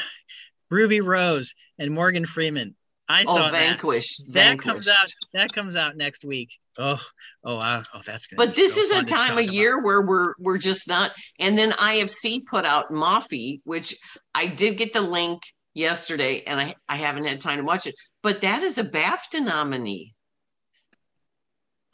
[0.69, 2.77] Ruby Rose and Morgan Freeman.
[3.09, 3.53] I Oh, saw that.
[3.53, 4.33] Vanquished.
[4.33, 5.13] That comes out.
[5.33, 6.51] That comes out next week.
[6.79, 7.01] Oh,
[7.45, 8.37] oh, uh, oh, that's good.
[8.37, 11.13] But this is a time of year where we're we're just not.
[11.39, 13.95] And then IFC put out Moffie, which
[14.35, 15.41] I did get the link
[15.73, 17.95] yesterday, and I I haven't had time to watch it.
[18.23, 20.15] But that is a BAFTA nominee.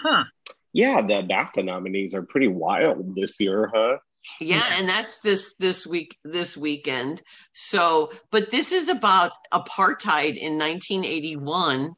[0.00, 0.24] huh?
[0.72, 3.98] Yeah, the BAFTA nominees are pretty wild this year, huh?
[4.40, 7.22] Yeah, and that's this this week this weekend.
[7.54, 11.94] So, but this is about apartheid in 1981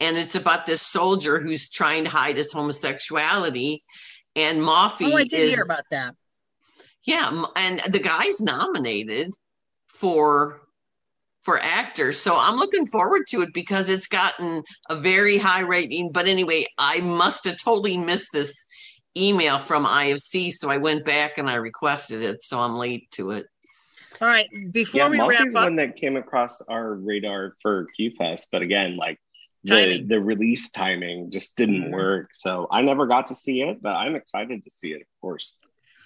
[0.00, 3.84] and it's about this soldier who's trying to hide his homosexuality
[4.34, 6.14] and Moffie Oh, I did is hear about that.
[7.04, 9.32] yeah, and the guy's nominated
[9.86, 10.60] for
[11.42, 12.18] for actors.
[12.20, 16.12] So I'm looking forward to it because it's gotten a very high rating.
[16.12, 18.64] But anyway, I must have totally missed this
[19.16, 22.42] email from IFC, so I went back and I requested it.
[22.42, 23.46] So I'm late to it.
[24.20, 27.86] All right, before yeah, we Monkey's wrap up, one that came across our radar for
[27.98, 29.18] QFest, but again, like
[29.64, 30.08] the Timing.
[30.08, 31.92] the release timing just didn't Mhm.
[31.92, 32.34] work.
[32.34, 35.54] So I never got to see it, but I'm excited to see it, of course.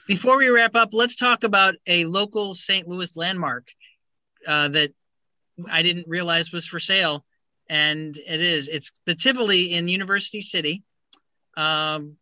[0.07, 2.87] before we wrap up, let's talk about a local St.
[2.87, 3.67] Louis landmark
[4.47, 4.93] uh, that
[5.69, 7.25] I didn't realize was for sale,
[7.69, 8.69] and it is.
[8.69, 10.85] It's the Tivoli in University City,
[11.57, 12.19] um,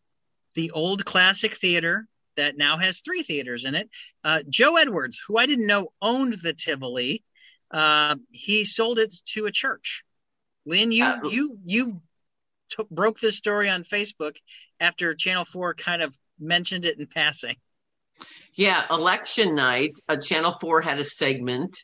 [0.55, 3.89] the old classic theater that now has three theaters in it.
[4.23, 7.23] Uh, Joe Edwards, who I didn't know owned the Tivoli,
[7.71, 10.03] uh, he sold it to a church.
[10.67, 12.03] Lynn, you Uh, you you
[12.71, 14.37] took, broke this story on Facebook
[14.81, 17.57] after Channel Four kind of mentioned it in passing.
[18.55, 21.77] Yeah, election night, uh, Channel 4 had a segment,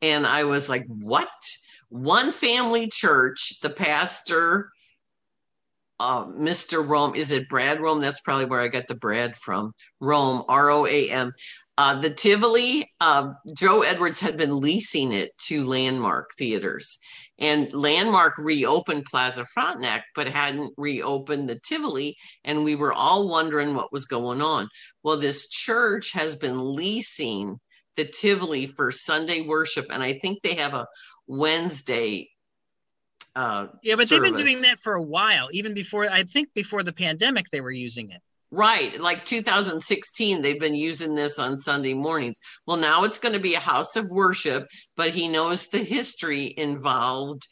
[0.00, 1.28] and I was like, what?
[1.88, 4.70] One family church, the pastor,
[6.02, 6.86] uh, Mr.
[6.86, 8.00] Roam, is it Brad Roam?
[8.00, 9.72] That's probably where I got the Brad from.
[10.00, 11.32] Roam, R O A M.
[11.78, 16.98] Uh, the Tivoli, uh, Joe Edwards had been leasing it to Landmark Theaters.
[17.38, 22.16] And Landmark reopened Plaza Frontenac, but hadn't reopened the Tivoli.
[22.44, 24.68] And we were all wondering what was going on.
[25.04, 27.60] Well, this church has been leasing
[27.96, 30.86] the Tivoli for Sunday worship, and I think they have a
[31.28, 32.28] Wednesday.
[33.34, 36.82] Uh, Yeah, but they've been doing that for a while, even before I think before
[36.82, 38.20] the pandemic they were using it.
[38.50, 42.38] Right, like 2016, they've been using this on Sunday mornings.
[42.66, 46.52] Well, now it's going to be a house of worship, but he knows the history
[46.58, 47.46] involved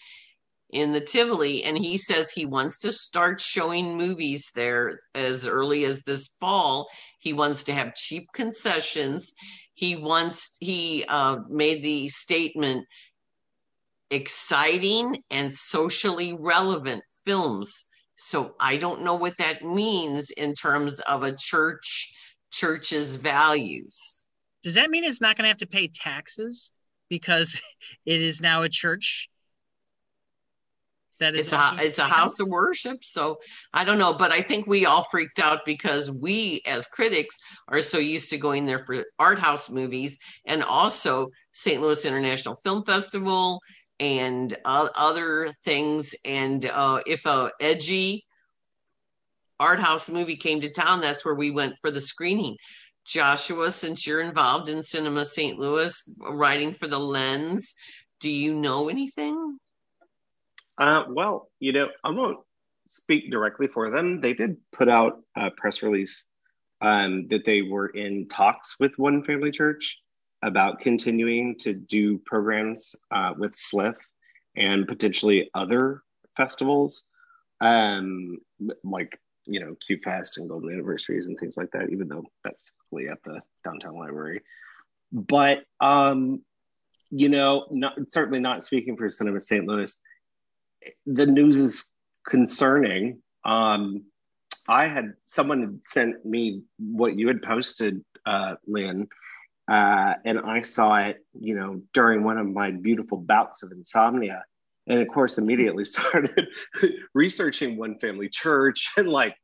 [0.72, 5.84] in the Tivoli, and he says he wants to start showing movies there as early
[5.84, 6.86] as this fall.
[7.18, 9.32] He wants to have cheap concessions.
[9.74, 12.86] He wants, he uh, made the statement
[14.10, 17.86] exciting and socially relevant films.
[18.16, 22.12] So I don't know what that means in terms of a church
[22.50, 24.24] church's values.
[24.62, 26.70] Does that mean it's not going to have to pay taxes
[27.08, 27.58] because
[28.04, 29.28] it is now a church?
[31.20, 33.40] That is It's a it's a house of worship, so
[33.74, 37.36] I don't know, but I think we all freaked out because we as critics
[37.68, 41.82] are so used to going there for art house movies and also St.
[41.82, 43.60] Louis International Film Festival
[44.00, 46.14] and uh, other things.
[46.24, 48.24] And uh, if a edgy
[49.60, 52.56] art house movie came to town that's where we went for the screening.
[53.04, 57.74] Joshua since you're involved in cinema st louis writing for the lens
[58.20, 59.58] do you know anything?
[60.78, 62.38] Uh, well, you know, I won't
[62.86, 64.20] speak directly for them.
[64.20, 66.26] They did put out a press release
[66.80, 69.98] um, that they were in talks with One Family Church
[70.42, 73.96] about continuing to do programs uh, with SLIFF
[74.56, 76.02] and potentially other
[76.36, 77.04] festivals,
[77.60, 78.38] um,
[78.84, 81.90] like you know Q Fest and Golden Anniversaries and things like that.
[81.90, 84.40] Even though that's typically at the downtown library,
[85.12, 86.42] but um,
[87.10, 89.66] you know, not, certainly not speaking for Cinema St.
[89.66, 90.00] Louis
[91.06, 91.88] the news is
[92.26, 93.20] concerning.
[93.44, 94.04] Um,
[94.68, 99.08] I had someone had sent me what you had posted, uh, Lynn,
[99.70, 104.42] uh, and I saw it, you know, during one of my beautiful bouts of insomnia,
[104.88, 106.48] and of course, immediately started
[107.14, 109.36] researching One Family Church and like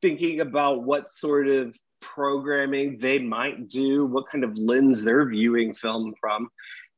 [0.00, 5.74] thinking about what sort of programming they might do, what kind of lens they're viewing
[5.74, 6.48] film from,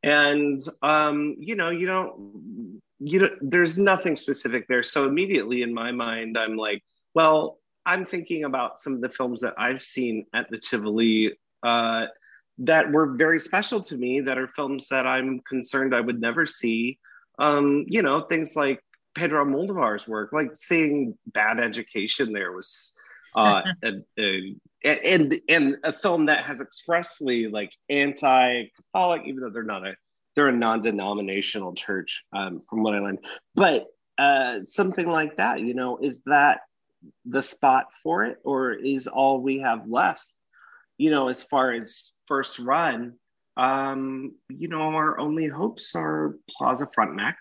[0.03, 4.83] and um, you know, you don't you know, there's nothing specific there.
[4.83, 6.83] So immediately in my mind, I'm like,
[7.15, 11.33] well, I'm thinking about some of the films that I've seen at the Tivoli
[11.63, 12.07] uh,
[12.59, 16.47] that were very special to me, that are films that I'm concerned I would never
[16.47, 16.99] see.
[17.39, 18.81] Um, you know, things like
[19.15, 22.93] Pedro Almodóvar's work, like seeing Bad Education there was
[23.35, 29.63] uh, a, a, and and a film that has expressly like anti-Catholic, even though they're
[29.63, 29.95] not a
[30.35, 33.21] they're a non-denominational church um, from what i learned
[33.55, 33.87] but
[34.19, 36.61] uh, something like that you know is that
[37.25, 40.33] the spot for it or is all we have left
[40.99, 43.15] you know as far as first run
[43.57, 47.37] um, you know our only hopes are plaza frontenac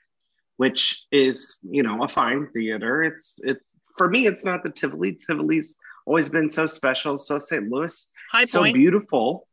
[0.57, 5.17] which is you know a fine theater it's it's for me it's not the tivoli
[5.27, 7.17] tivoli's always been so special.
[7.17, 7.69] So St.
[7.69, 8.75] Louis, High so Point.
[8.75, 9.47] beautiful.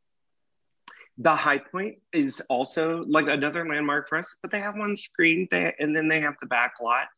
[1.19, 5.49] The High Point is also like another landmark for us, but they have one screen,
[5.53, 7.09] and then they have the back lot.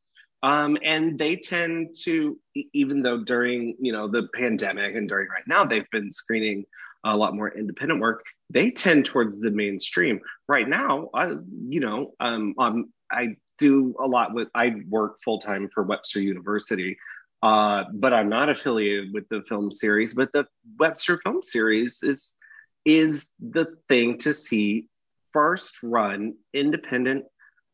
[0.44, 2.36] Um, and they tend to,
[2.72, 6.64] even though during you know the pandemic and during right now they've been screening
[7.04, 10.20] a lot more independent work, they tend towards the mainstream.
[10.48, 11.34] Right now, I
[11.68, 16.20] you know um, um I do a lot with I work full time for Webster
[16.20, 16.98] University,
[17.42, 20.14] uh, but I'm not affiliated with the film series.
[20.14, 20.46] But the
[20.78, 22.34] Webster Film Series is
[22.84, 24.88] is the thing to see
[25.32, 27.24] first run independent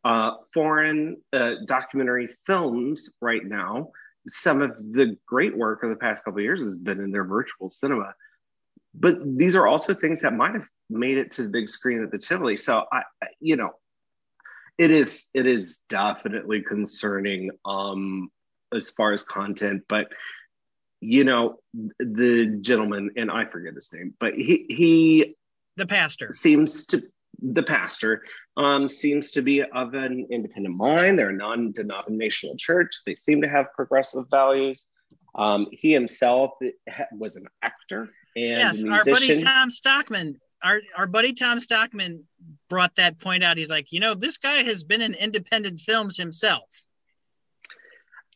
[0.04, 3.90] uh, foreign uh, documentary films right now.
[4.28, 7.70] Some of the great work of the past couple years has been in their virtual
[7.70, 8.14] cinema,
[9.00, 12.10] but these are also things that might have made it to the big screen at
[12.10, 12.56] the Tivoli.
[12.56, 13.02] So I,
[13.40, 13.70] you know,
[14.78, 18.30] it is it is definitely concerning um,
[18.74, 20.08] as far as content, but
[21.00, 21.58] you know,
[22.00, 25.36] the gentleman and I forget his name, but he he
[25.76, 26.28] The pastor.
[26.30, 27.02] seems to
[27.40, 28.24] the pastor
[28.56, 31.18] um, seems to be of an independent mind.
[31.18, 32.90] They're a non-denominational church.
[33.06, 34.86] They seem to have progressive values.
[35.36, 36.52] Um, he himself
[37.12, 38.10] was an actor
[38.44, 39.42] and Yes, a our buddy.
[39.42, 40.40] Tom Stockman.
[40.62, 42.24] Our our buddy Tom Stockman
[42.68, 43.56] brought that point out.
[43.56, 46.64] He's like, you know, this guy has been in independent films himself.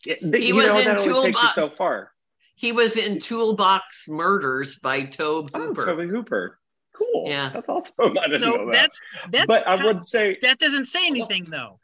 [0.04, 2.12] Yeah, He you was know, in that only takes you Toolbox- so far.
[2.56, 5.84] He was in Toolbox Murders by Tobe Oh, Hooper.
[5.84, 6.58] Tobe Hooper.
[6.94, 7.24] Cool.
[7.26, 7.48] Yeah.
[7.50, 7.94] That's awesome.
[8.18, 8.72] I didn't So know that.
[8.72, 9.00] that's
[9.30, 11.78] that's but I would say, that doesn't say anything though.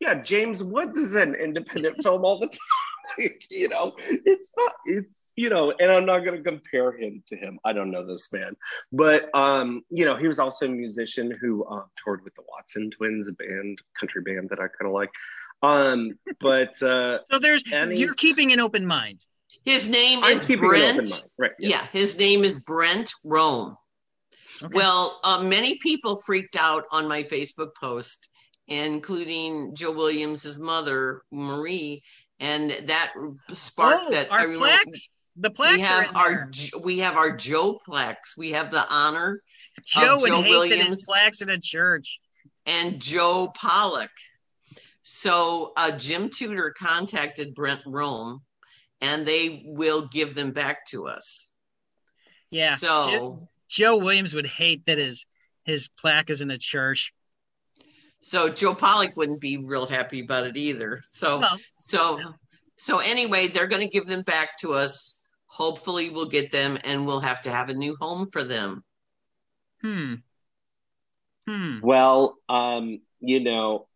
[0.00, 2.58] yeah, James Woods is an independent film all the time.
[3.18, 7.22] Like, you know, it's not, it's, you know, and I'm not going to compare him
[7.28, 7.58] to him.
[7.64, 8.56] I don't know this man,
[8.92, 12.90] but, um, you know, he was also a musician who uh, toured with the Watson
[12.90, 15.10] Twins, a band, country band that I kind of like.
[15.62, 19.24] Um, but uh, So there's Any- you're keeping an open mind.
[19.64, 21.22] His name I'm is keeping an open Brent.
[21.38, 21.50] Right.
[21.58, 23.76] Yeah, his name is Brent Roam.
[24.62, 24.72] Okay.
[24.74, 28.28] Well, uh, many people freaked out on my Facebook post,
[28.66, 32.02] including Joe Williams's mother, Marie,
[32.40, 33.12] and that
[33.52, 34.68] sparked oh, that our everyone.
[34.68, 35.08] plaques.
[35.40, 36.80] The plaques We have our there.
[36.80, 38.36] We have our Joe plaques.
[38.36, 39.40] We have the honor
[39.86, 40.84] Joe would Joe Williams.
[40.84, 42.18] his plaques in a church.
[42.66, 44.10] and Joe Pollock.
[45.02, 48.42] So uh, Jim Tudor contacted Brent Roam,
[49.00, 51.50] and they will give them back to us.
[52.50, 52.74] Yeah.
[52.74, 55.24] So Joe Williams would hate that his
[55.64, 57.12] his plaque is in a church.
[58.20, 61.00] So Joe Pollock wouldn't be real happy about it either.
[61.04, 62.20] So Well, so
[62.76, 65.20] so anyway, they're going to give them back to us.
[65.46, 68.84] Hopefully, we'll get them, and we'll have to have a new home for them.
[69.80, 70.14] hmm.
[71.48, 71.80] Hmm.
[71.80, 73.88] Well, um, you know,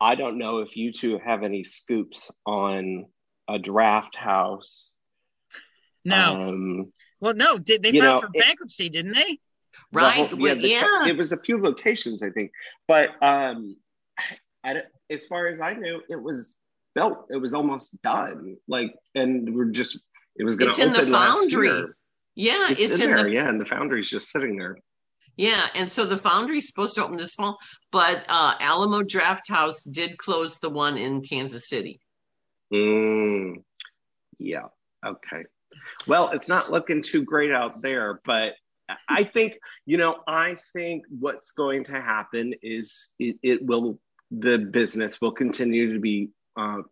[0.00, 3.04] I don't know if you two have any scoops on
[3.46, 4.94] a draft house.
[6.06, 6.16] No.
[6.16, 7.58] Um, well, no.
[7.58, 8.88] Did they you filed know, for it- bankruptcy?
[8.88, 9.38] Didn't they?
[9.94, 10.28] Right?
[10.28, 11.06] whole- the- yeah.
[11.06, 12.50] It was a few locations, I think,
[12.88, 13.76] but um,
[14.64, 16.56] I, as far as I knew, it was
[16.94, 17.26] built.
[17.30, 18.56] It was almost done.
[18.68, 19.98] Like, and we're just
[20.36, 21.68] it was going It's to in the open last foundry.
[21.68, 21.96] year.
[22.36, 24.76] Yeah, It's, it's, in, in, there, the yeah, and the foundry's just sitting there.
[25.36, 27.58] Yeah, and so the foundry's supposed to open this fall,
[27.92, 32.00] but uh, Alamo Drafthouse did close the one in Kansas City.
[32.72, 33.62] Mm,
[34.38, 34.66] yeah.
[35.04, 35.44] Okay.
[36.06, 38.54] Well, it's not looking too great out there, but
[39.08, 43.98] I think, you know, I think what's going to happen is it, it will,
[44.30, 46.82] the business will continue to be uh,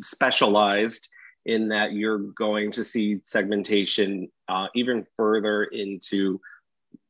[0.00, 1.08] specialized
[1.46, 6.40] in that you're going to see segmentation uh, even further into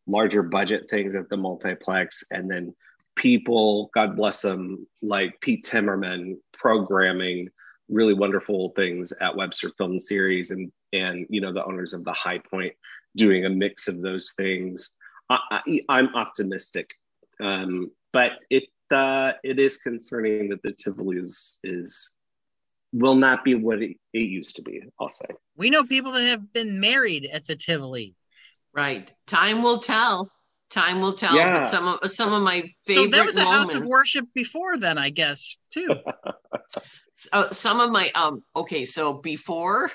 [0.06, 2.74] larger budget things at the multiplex and then
[3.16, 7.48] people god bless them like pete timmerman programming
[7.88, 12.12] really wonderful things at webster film series and and you know the owners of the
[12.12, 12.74] Hi-Pointe
[13.16, 14.90] doing a mix of those things
[15.28, 16.90] I, I, i'm optimistic
[17.42, 22.10] um, but it uh, it is concerning that the tivoli is is
[22.92, 26.24] will not be what it, it used to be i'll say We know people that
[26.24, 28.14] have been married at the Tivoli.
[28.72, 29.12] Right.
[29.26, 30.30] Time will tell.
[30.70, 31.36] Time will tell.
[31.36, 31.66] Yeah.
[31.66, 33.72] Some of some of my So favorite that was a moments.
[33.74, 35.88] house of worship before then, I guess, too.
[37.32, 39.90] uh, some of my um okay so before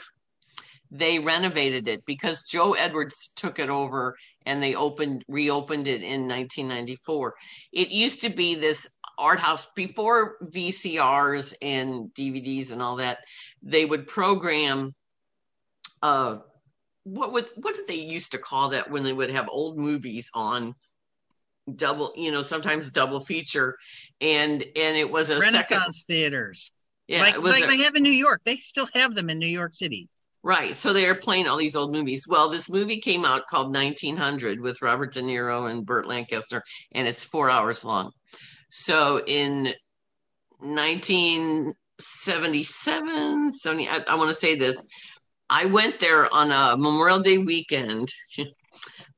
[0.97, 4.15] they renovated it because joe edwards took it over
[4.45, 7.35] and they opened reopened it in 1994
[7.71, 8.87] it used to be this
[9.17, 13.19] art house before vcrs and dvds and all that
[13.61, 14.93] they would program
[16.01, 16.37] uh
[17.03, 20.29] what would what did they used to call that when they would have old movies
[20.33, 20.75] on
[21.73, 23.77] double you know sometimes double feature
[24.21, 26.71] and and it was a second Renaissance theaters.
[27.07, 28.41] yeah like it was like a- they have in New York.
[28.45, 30.07] They still have them in New York City.
[30.45, 30.77] Right.
[30.77, 32.27] So they're playing all these old movies.
[32.27, 37.07] Well, this movie came out called 1900 with Robert De Niro and Burt Lancaster, and
[37.07, 38.11] it's four hours long.
[38.69, 39.73] So in
[40.59, 44.85] 1977, 70, I, I want to say this.
[45.49, 48.09] I went there on a Memorial Day weekend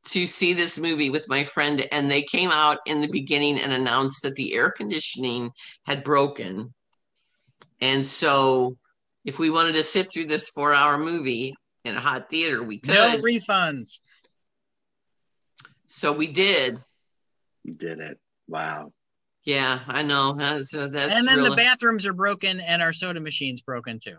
[0.05, 3.73] to see this movie with my friend, and they came out in the beginning and
[3.73, 5.51] announced that the air conditioning
[5.85, 6.73] had broken.
[7.81, 8.77] And so
[9.27, 11.53] if we wanted to sit through this four hour movie
[11.83, 12.93] in a hot theater, we could.
[12.93, 13.99] No refunds.
[15.87, 16.79] So we did.
[17.65, 18.19] You did it.
[18.47, 18.93] Wow.
[19.43, 20.33] Yeah, I know.
[20.33, 23.99] That's, uh, that's and then real- the bathrooms are broken and our soda machine's broken
[23.99, 24.15] too.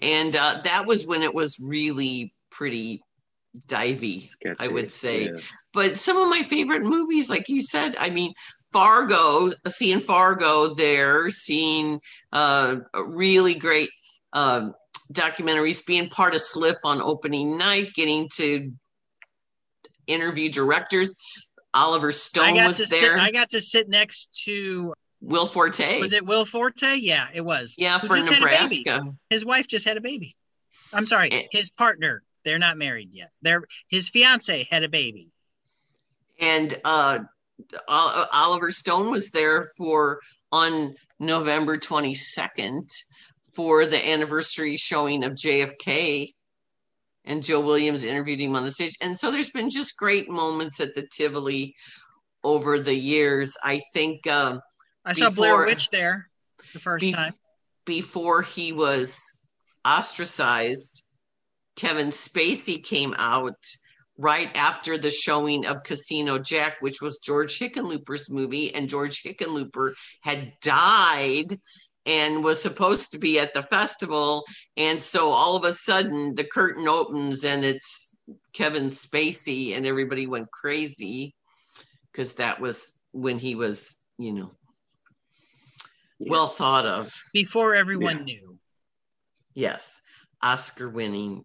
[0.00, 3.02] and uh, that was when it was really pretty
[3.68, 4.56] divey, Sketchy.
[4.58, 5.24] I would say.
[5.24, 5.40] Yeah.
[5.74, 8.32] But some of my favorite movies, like you said, I mean,
[8.72, 12.00] Fargo, seeing Fargo there, seeing
[12.32, 13.90] uh, really great
[14.34, 14.70] uh,
[15.12, 18.70] documentaries, being part of SLIFF on opening night, getting to
[20.06, 21.16] interview directors.
[21.72, 23.14] Oliver Stone was there.
[23.14, 25.98] sit I got to sit next to Will Forte.
[26.00, 26.96] was it Will Forte?
[26.96, 27.74] Yeah, it was.
[27.78, 28.82] yeah, Who for just had a baby.
[28.84, 29.14] Nebraska.
[29.30, 30.36] His wife just had a baby.
[30.92, 31.42] I'm sorry, Eh.
[31.50, 32.22] his partner.
[32.44, 33.30] They're not married yet.
[33.42, 35.30] They're his fiance had a baby.
[36.40, 37.20] and uh,
[37.88, 40.20] Oliver Stone was there for
[40.52, 42.88] on November 22nd
[43.54, 46.32] for the anniversary showing of JFK.
[47.26, 48.96] And Joe Williams interviewed him on the stage.
[49.00, 51.74] And so there's been just great moments at the Tivoli
[52.42, 53.56] over the years.
[53.64, 54.60] I think um,
[55.04, 56.28] I saw Blair Before- Witch there
[56.74, 57.32] the first Bef- time.
[57.86, 59.22] before he was
[59.86, 61.02] ostracized,
[61.76, 63.56] Kevin Spacey came out
[64.16, 69.94] right after the showing of Casino Jack, which was George Hickenlooper's movie, and George Hickenlooper
[70.20, 71.58] had died
[72.06, 74.44] and was supposed to be at the festival.
[74.76, 78.10] And so all of a sudden the curtain opens and it's
[78.52, 81.34] Kevin Spacey, and everybody went crazy
[82.10, 84.50] because that was when he was, you know,
[86.18, 86.30] Yeah.
[86.30, 87.12] well thought of.
[87.32, 88.24] Before everyone Yeah.
[88.24, 88.58] knew.
[89.54, 90.00] Yes,
[90.40, 91.44] Oscar winning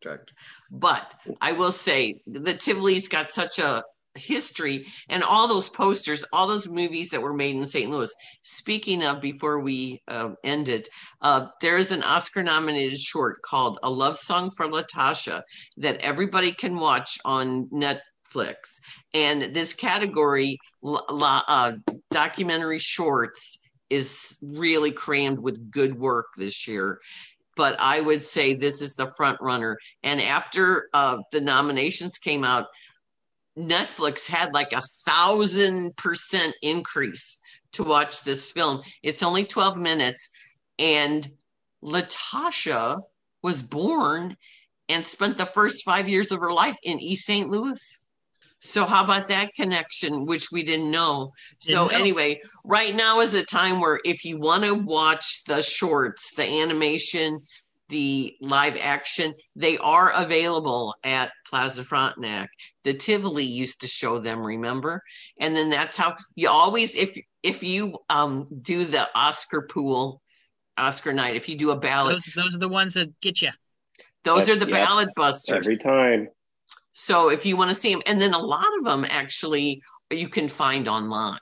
[0.00, 0.34] director.
[0.70, 3.82] But I will say the Tivoli's got such a
[4.16, 7.90] history and all those posters, all those movies that were made in St.
[7.90, 8.12] Louis.
[8.42, 10.88] Speaking of, before we uh, end it,
[11.22, 15.42] uh, there is an Oscar nominated short called A Love Song for Latasha
[15.76, 18.80] that everybody can watch on Netflix.
[19.14, 21.72] And this category, la, la- uh,
[22.10, 23.58] documentary shorts,
[23.88, 26.98] is really crammed with good work this year
[27.56, 29.78] but I would say this is the front runner.
[30.02, 32.66] And after uh, the nominations came out,
[33.58, 37.40] Netflix had like a thousand percent increase
[37.72, 38.82] to watch this film.
[39.02, 40.30] It's only 12 minutes,
[40.78, 41.28] and
[41.82, 43.00] Latasha
[43.42, 44.36] was born
[44.88, 47.48] and spent the first five years of her life in East St.
[47.48, 48.04] Louis.
[48.60, 51.32] So, how about that connection, which we didn't know?
[51.58, 56.32] So, anyway, right now is a time where if you want to watch the shorts,
[56.34, 57.40] the animation,
[57.88, 62.50] the live action, they are available at Plaza Frontenac.
[62.84, 65.02] The Tivoli used to show them, remember?
[65.38, 70.20] And then that's how you always, if if you um, do the Oscar pool,
[70.76, 73.50] Oscar night, if you do a ballot, Those those are the ones that get you.
[74.24, 74.74] those are the Yep.
[74.74, 75.66] ballot busters.
[75.66, 76.28] Every time.
[76.92, 80.28] So if you want to see them, and then a lot of them actually you
[80.28, 81.38] can find online.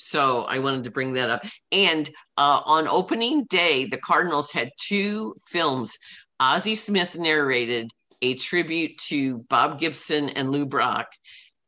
[0.00, 1.44] So I wanted to bring that up.
[1.72, 5.98] And uh, on opening day, the Cardinals had two films.
[6.38, 7.90] Ozzie Smith narrated
[8.22, 11.08] a tribute to Bob Gibson and Lou Brock,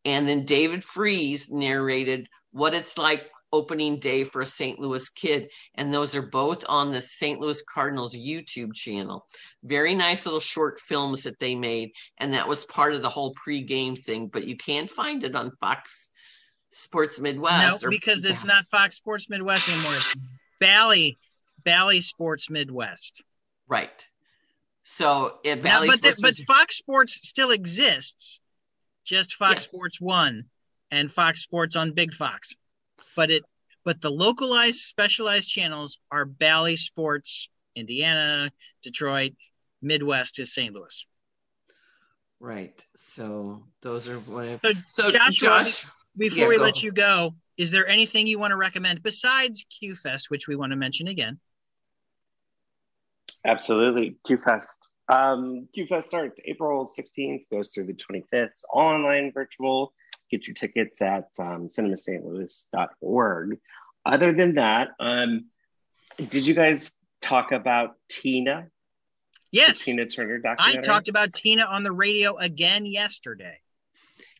[0.04, 4.78] and then David Freese narrated what it's like opening day for a St.
[4.78, 5.50] Louis kid.
[5.74, 7.40] And those are both on the St.
[7.40, 9.26] Louis Cardinals YouTube channel.
[9.64, 13.34] Very nice little short films that they made and that was part of the whole
[13.34, 14.28] pre-game thing.
[14.28, 16.10] But you can't find it on Fox
[16.70, 17.82] Sports Midwest.
[17.82, 19.94] no, or- because it's not Fox Sports Midwest anymore.
[19.94, 20.16] It's
[20.60, 21.18] Bally
[21.64, 23.22] Bally Sports Midwest.
[23.68, 24.06] right.
[24.82, 28.40] So it Now, but the, Sports but Fox Sports still exists,
[29.04, 29.60] just Fox Yeah.
[29.60, 30.44] Sports One
[30.90, 32.54] and Fox Sports on Big Fox.
[33.14, 33.44] But it
[33.84, 38.50] but the localized specialized channels are Bally Sports, Indiana,
[38.82, 39.32] Detroit,
[39.82, 40.74] Midwest is St.
[40.74, 41.06] Louis.
[42.40, 42.84] right.
[42.96, 44.60] So those are what.
[44.62, 45.84] So, so Joshua, Josh,
[46.16, 46.62] Before Yeah, we go.
[46.62, 50.56] let you go, is there anything you want to recommend besides Q Fest, which we
[50.56, 51.38] want to mention again?
[53.44, 54.16] Absolutely.
[54.26, 54.66] QFest.
[55.08, 58.24] Um, QFest starts April 16th, goes through the 25th.
[58.32, 59.92] It's online virtual.
[60.30, 63.58] Get your tickets at um, cinemastlouis.org.
[64.06, 65.46] Other than that, um,
[66.16, 68.68] did you guys talk about Tina?
[69.50, 70.78] Yes, Tina Turner documentary.
[70.78, 73.58] I talked about Tina on the radio again yesterday.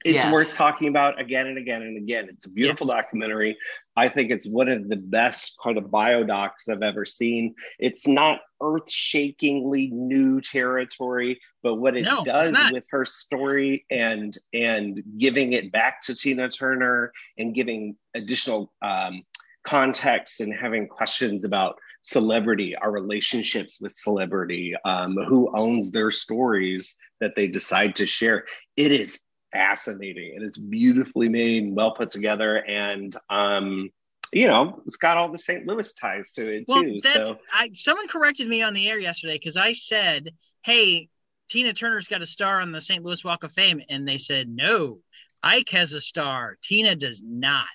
[0.04, 0.32] It's Yes.
[0.32, 2.28] worth talking about again and again and again.
[2.30, 2.96] It's a beautiful Yes.
[2.96, 3.58] documentary.
[3.96, 7.54] I think it's one of the best kind of biodocs I've ever seen.
[7.78, 15.02] It's not earth-shakingly new territory, but what it No, does with her story and and
[15.18, 19.22] giving it back to Tina Turner and giving additional um,
[19.64, 26.96] context and having questions about celebrity, our relationships with celebrity, um, who owns their stories
[27.20, 28.46] that they decide to share.
[28.78, 29.20] It is
[29.52, 33.90] fascinating and it's beautifully made and well put together and um
[34.32, 37.70] you know it's got all the st louis ties to it Well, too so I.
[37.74, 40.30] Someone corrected me on the air yesterday because I said,
[40.62, 41.08] "Hey,
[41.48, 43.04] Tina Turner's got a star on the St.
[43.04, 45.00] Louis Walk of Fame," and they said, "No,
[45.42, 46.56] Ike has a star.
[46.62, 47.66] Tina does not."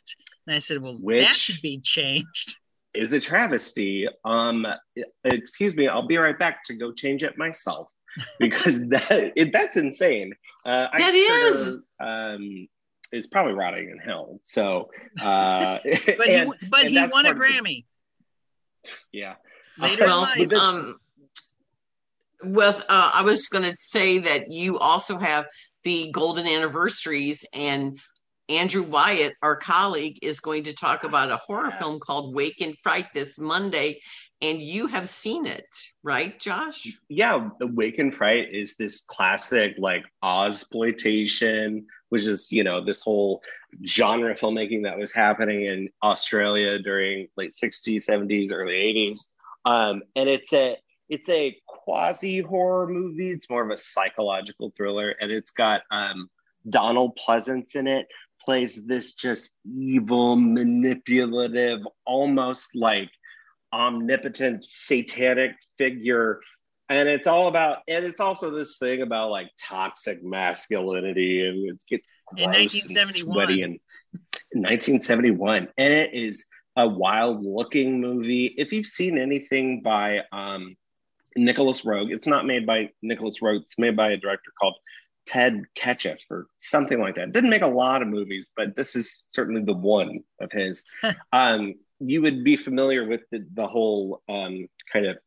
[0.48, 2.56] And I said, "Well, that should be changed."
[2.96, 4.66] is a travesty um
[5.24, 7.90] excuse me i'll be right back to go change it myself
[8.40, 10.34] because that it, that's insane.
[10.66, 11.78] Uh That Ike is.
[12.00, 12.68] Turner, um
[13.12, 14.40] is probably rotting in hell.
[14.44, 14.90] So
[15.22, 17.86] uh But and- he, but he won a part of the- Grammy.
[19.12, 19.36] Yeah.
[19.78, 20.54] Later well, life.
[20.54, 20.98] um,
[22.44, 25.48] well, uh, I was going to say that you also have
[25.84, 28.00] the golden anniversaries, and
[28.48, 32.76] Andrew Wyatt, our colleague, is going to talk about a horror film called Wake in
[32.84, 34.00] Fright this Monday,
[34.42, 35.68] and you have seen it,
[36.04, 36.98] right, Josh?
[37.10, 43.42] yeah, Wake in Fright is this classic like Ozploitation, which is you know this whole
[43.86, 49.28] genre filmmaking that was happening in Australia during late '60s, '70s, early '80s,
[49.66, 50.78] um, and it's a
[51.10, 53.32] it's a quasi horror movie.
[53.32, 56.30] It's more of a psychological thriller, and it's got um,
[56.70, 58.08] Donald Pleasence in it.
[58.44, 63.10] Plays this just evil, manipulative, almost like
[63.76, 66.40] omnipotent satanic figure.
[66.88, 71.84] And it's all about and it's also this thing about like toxic masculinity and it's
[71.84, 72.02] get
[72.38, 73.80] In gross and sweaty and
[74.52, 76.46] in 1971 and it is
[76.78, 78.46] a wild looking movie.
[78.46, 80.76] If you've seen anything by um
[81.36, 84.76] Nicolas Roeg it's not made by Nicolas Roeg it's made by a director called
[85.26, 87.34] Ted Ketchup or something like that.
[87.34, 90.86] Didn't make a lot of movies but this is certainly the one of his.
[91.34, 95.18] Um you would be familiar with the, the whole um, kind of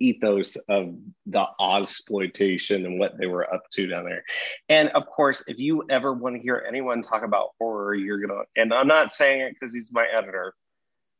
[0.00, 0.94] ethos of
[1.26, 4.24] the Ozploitation and what they were up to down there.
[4.68, 8.42] And of course, if you ever want to hear anyone talk about horror, you're gonna.
[8.56, 10.54] And I'm not saying it because he's my editor.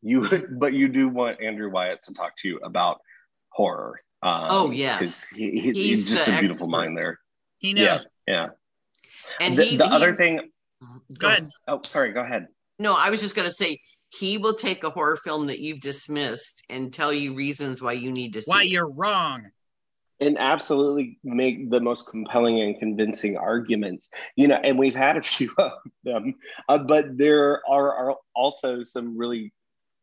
[0.02, 3.00] You, but you do want Andrew Wyatt to talk to you about
[3.50, 4.00] horror.
[4.22, 4.98] Um, Oh, yes.
[4.98, 6.68] 'cause he, he- He's he's just a beautiful expert.
[6.68, 7.18] mind there.
[7.58, 8.06] he Yeah, knows.
[8.26, 8.46] yeah.
[9.40, 10.50] And the he, the he- other thing.
[11.18, 11.50] Go ahead.
[11.66, 12.12] Oh, sorry.
[12.12, 12.46] Go ahead.
[12.78, 15.80] No, I was just going to say he will take a horror film that you've
[15.80, 18.68] dismissed and tell you reasons why you need to see Why it.
[18.68, 19.46] you're wrong.
[20.20, 25.22] and absolutely make the most compelling and convincing arguments you know and we've had a
[25.34, 25.72] few of
[26.04, 26.34] them
[26.68, 29.52] uh, but there are, are also some really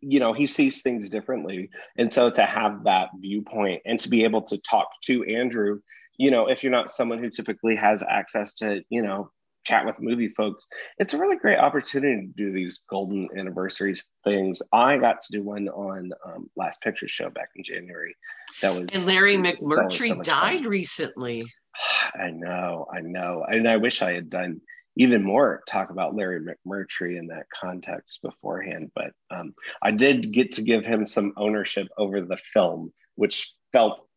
[0.02, 4.24] you know he sees things differently and so to have that viewpoint and to be
[4.24, 5.80] able to talk to andrew
[6.18, 9.30] you know if you're not someone who typically has access to you know
[9.66, 10.68] chat with movie folks
[11.00, 15.44] it's a really great opportunity to do these golden anniversaries things i got to do
[15.44, 18.16] one on um, last picture show back in january
[18.62, 20.40] that was And Larry McMurtry so much fun.
[20.42, 21.46] died recently.
[22.16, 23.44] I know, I know.
[23.48, 24.62] And I wish I had done
[24.98, 28.92] even more talk about Larry McMurtry in that context beforehand.
[28.96, 34.08] But um, I did get to give him some ownership over the film, which felt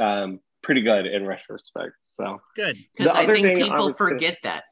[0.00, 1.92] um, pretty good in retrospect.
[2.02, 2.76] So Good.
[2.96, 4.64] Because I think people was gonna- forget that.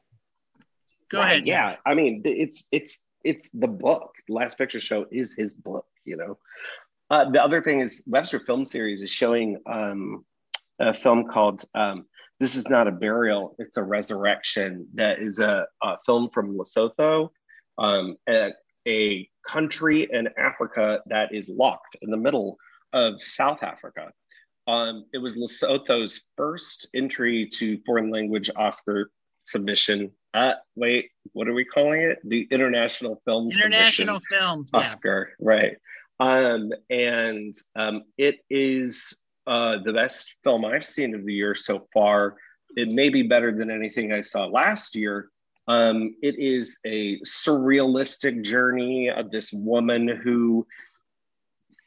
[1.09, 1.47] Go Right, ahead.
[1.47, 1.79] Yeah, Josh.
[1.85, 4.13] I mean, it's it's it's the book.
[4.29, 5.85] Last Picture Show is his book.
[6.05, 6.37] You know.
[7.09, 10.25] Uh, the other thing is Webster Film Series is showing um,
[10.79, 12.05] a film called um,
[12.39, 17.29] "This Is Not a Burial; It's a Resurrection." That is a, a film from Lesotho,
[17.77, 18.51] um, a,
[18.87, 22.57] a country in Africa that is locked in the middle
[22.93, 24.11] of South Africa.
[24.65, 29.11] Um, it was Lesotho's first entry to foreign language Oscar
[29.43, 30.11] submission.
[30.33, 32.19] Uh, wait, what are we calling it?
[32.23, 34.67] The International Film International film.
[34.73, 34.79] Yeah.
[34.79, 35.77] Oscar, right?
[36.19, 39.13] Um, and um, it is
[39.45, 42.37] uh, the best film I've seen of the year so far.
[42.75, 45.29] It may be better than anything I saw last year.
[45.67, 50.65] Um, it is a surrealistic journey of this woman who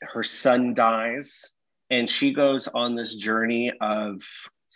[0.03, 1.53] her son dies,
[1.91, 4.23] and she goes on this journey of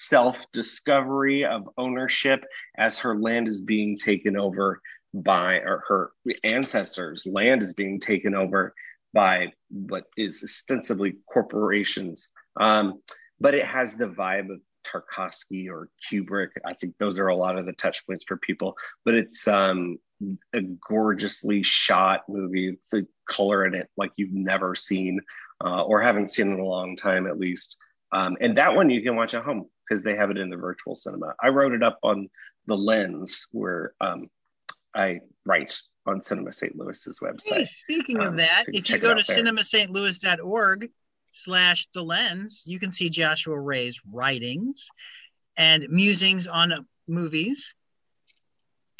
[0.00, 2.44] self discovery, of ownership
[2.76, 4.80] as her land is being taken over
[5.12, 6.12] by, or her
[6.42, 8.74] ancestors' land is being taken over
[9.12, 12.30] by what is ostensibly corporations.
[12.58, 13.02] Um,
[13.40, 16.48] but it has the vibe of Tarkovsky or Kubrick.
[16.64, 18.76] I think those are a lot of the touch points for people.
[19.04, 19.98] But it's um,
[20.54, 22.68] a gorgeously shot movie.
[22.68, 25.20] It's the color in it like you've never seen
[25.62, 27.76] uh, or haven't seen in a long time, at least.
[28.12, 30.56] Um, and that one you can watch at home because they have it in the
[30.56, 31.34] virtual cinema.
[31.42, 32.28] I wrote it up on
[32.66, 34.28] the lens where um,
[34.94, 35.76] I write
[36.06, 36.76] on Cinema St.
[36.76, 37.52] Louis's website.
[37.52, 40.90] Hey, speaking um, of that, so you if you go to cinemastlouis.org
[41.32, 44.88] slash the lens, you can see Joshua Ray's writings
[45.56, 47.74] and musings on movies.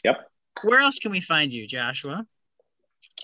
[0.02, 0.28] Yep.
[0.62, 2.26] Where else can we find you, Joshua?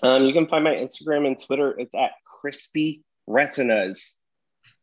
[0.03, 1.77] Um, you can find my Instagram and Twitter.
[1.77, 4.17] It's at crispy retinas.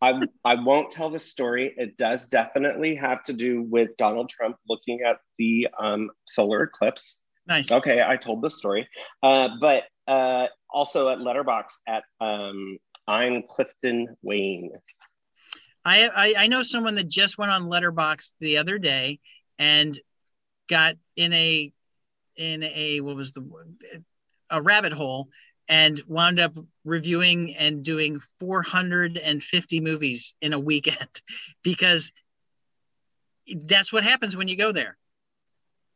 [0.05, 1.74] I, I won't tell the story.
[1.78, 7.22] It does definitely have to do with Donald Trump looking at the um, solar eclipse.
[7.47, 7.72] Nice.
[7.72, 8.86] Okay, I told the story.
[9.22, 12.76] Uh, but uh, also at Letterboxd at um,
[13.09, 14.72] I'm Clifton Wayne.
[15.86, 19.20] I, I, I know someone that just went on Letterboxd the other day
[19.59, 19.98] and
[20.68, 21.72] got in a
[22.36, 23.48] in a what was the
[24.51, 25.28] a rabbit hole
[25.69, 31.09] and wound up reviewing and doing 450 movies in a weekend
[31.62, 32.12] because
[33.65, 34.97] that's what happens when you go there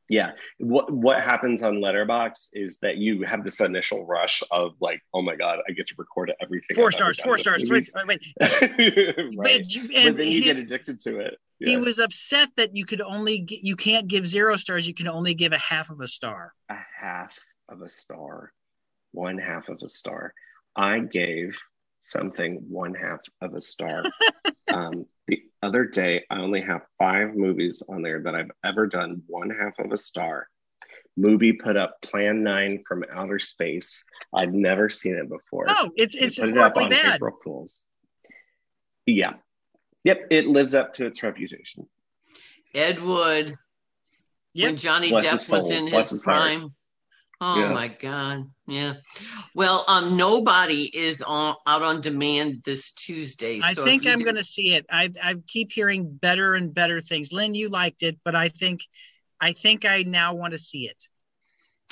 [0.08, 5.00] yeah what what happens on letterboxd is that you have this initial rush of like
[5.14, 8.20] oh my god i get to record everything four I've stars four stars three, wait.
[8.40, 8.56] right.
[9.36, 11.70] but, but then you he, get addicted to it yeah.
[11.70, 15.34] he was upset that you could only you can't give zero stars you can only
[15.34, 17.38] give a half of a star a half
[17.68, 18.52] of a star
[19.12, 20.32] one half of a star.
[20.76, 21.58] I gave
[22.02, 24.04] something one half of a star.
[24.68, 29.22] um, the other day, I only have five movies on there that I've ever done
[29.26, 30.48] one half of a star.
[31.16, 34.04] Movie put up Plan Nine from Outer Space.
[34.32, 35.66] I've never seen it before.
[35.68, 37.16] Oh, it's it's put it up on bad.
[37.16, 37.80] April Fools.
[39.04, 39.34] Yeah,
[40.04, 41.88] yep, it lives up to its reputation.
[42.72, 43.56] Ed Wood,
[44.54, 44.68] yep.
[44.68, 46.72] when Johnny Bless Depp was in Bless his prime.
[47.40, 47.72] Oh yeah.
[47.72, 48.48] my God.
[48.68, 48.94] Yeah.
[49.54, 53.60] Well, um, nobody is on out on demand this Tuesday.
[53.64, 54.24] I think I'm do...
[54.24, 54.84] going to see it.
[54.90, 57.32] I I keep hearing better and better things.
[57.32, 58.82] Lynn, you liked it, but I think
[59.40, 61.02] I think I now want to see it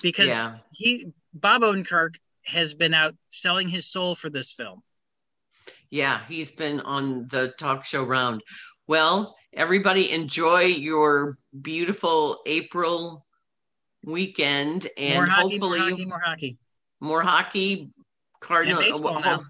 [0.03, 0.57] because yeah.
[0.71, 4.83] he Bob Odenkirk has been out selling his soul for this film.
[5.89, 8.43] Yeah, he's been on the talk show round.
[8.87, 13.25] Well, everybody enjoy your beautiful April
[14.05, 16.59] weekend, and more hockey, hopefully more hockey, more hockey,
[17.01, 17.91] more hockey.
[18.41, 19.45] Cardinal and, well,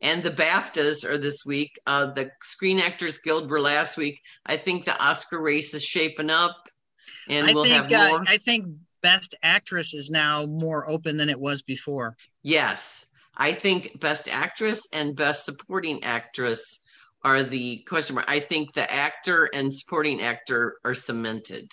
[0.00, 1.78] and the BAFTAs are this week.
[1.86, 4.20] Uh, the Screen Actors Guild were last week.
[4.46, 6.56] I think the Oscar race is shaping up,
[7.28, 8.20] and I we'll think, have more.
[8.20, 8.66] Uh, I think
[9.02, 12.16] Best Actress is now more open than it was before.
[12.42, 13.06] Yes,
[13.36, 16.80] I think Best Actress and Best Supporting Actress
[17.22, 18.26] are the question mark.
[18.28, 21.70] I think the actor and supporting actor are cemented.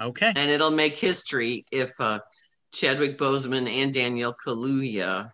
[0.00, 0.32] Okay.
[0.34, 2.18] And it'll make history if uh,
[2.72, 5.32] Chadwick Boseman and Daniel Kaluuya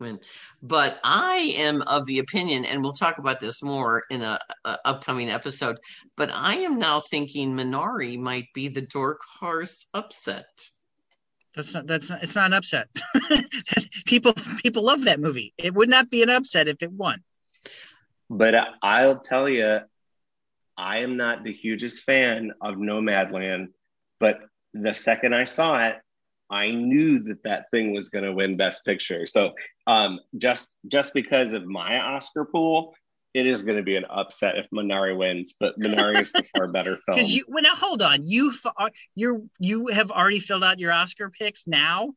[0.00, 0.20] win.
[0.62, 4.78] But I am of the opinion, and we'll talk about this more in a, a
[4.84, 5.78] upcoming episode.
[6.16, 10.68] But I am now thinking Minari might be the Dark Horse upset.
[11.54, 11.86] That's not.
[11.86, 12.22] That's not.
[12.22, 12.88] It's not an upset.
[14.06, 15.54] people people love that movie.
[15.58, 17.22] It would not be an upset if it won.
[18.30, 19.80] But I'll tell you,
[20.76, 23.68] I am not the hugest fan of Nomadland
[24.18, 24.40] but
[24.74, 25.96] the second I saw it,
[26.50, 29.26] I knew that that thing was going to win Best Picture.
[29.26, 29.52] So
[29.86, 32.94] um, just just because of my Oscar pool,
[33.34, 35.54] it is going to be an upset if Minari wins.
[35.58, 37.16] But Minari is the far better film.
[37.16, 38.54] Because you well, now hold on, you
[39.14, 42.14] you you have already filled out your Oscar picks now.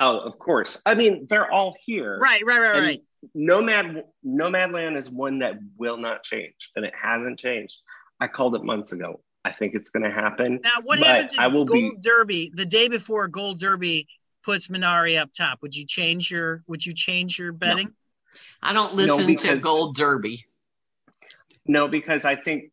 [0.00, 0.82] Oh, of course.
[0.84, 2.18] I mean, they're all here.
[2.18, 3.02] Right, right, right, and right.
[3.34, 7.78] Nomad Nomadland is one that will not change, and it hasn't changed.
[8.20, 9.20] I called it months ago.
[9.44, 10.60] I think it's going to happen.
[10.62, 11.92] Now, what happens if Gold be...
[12.00, 14.08] Derby the day before Gold Derby
[14.42, 15.58] puts Minari up top?
[15.62, 17.88] Would you change your Would you change your betting?
[17.88, 17.92] No.
[18.62, 20.44] I don't listen no, because, to Gold Derby.
[21.66, 22.72] No, because I think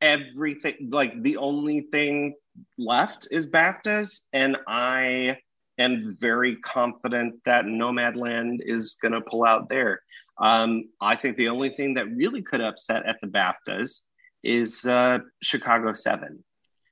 [0.00, 2.34] everything like the only thing
[2.76, 5.38] left is BAFTAs, and I
[5.78, 10.02] am very confident that Nomadland is going to pull out there.
[10.38, 14.02] Um, I think the only thing that really could upset at the BAFTAs
[14.42, 16.44] is uh, Chicago Seven.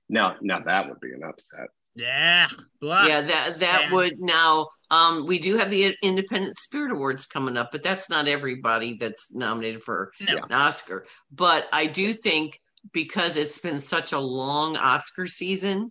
[0.09, 1.68] Now, now that would be an upset.
[1.97, 2.48] Yeah,
[2.78, 3.06] blah.
[3.06, 3.93] yeah, that that yeah.
[3.93, 4.68] would now.
[4.90, 9.35] Um, we do have the Independent Spirit Awards coming up, but that's not everybody that's
[9.35, 10.36] nominated for no.
[10.36, 11.06] an Oscar.
[11.32, 12.60] But I do think
[12.93, 15.90] because it's been such a long Oscar season,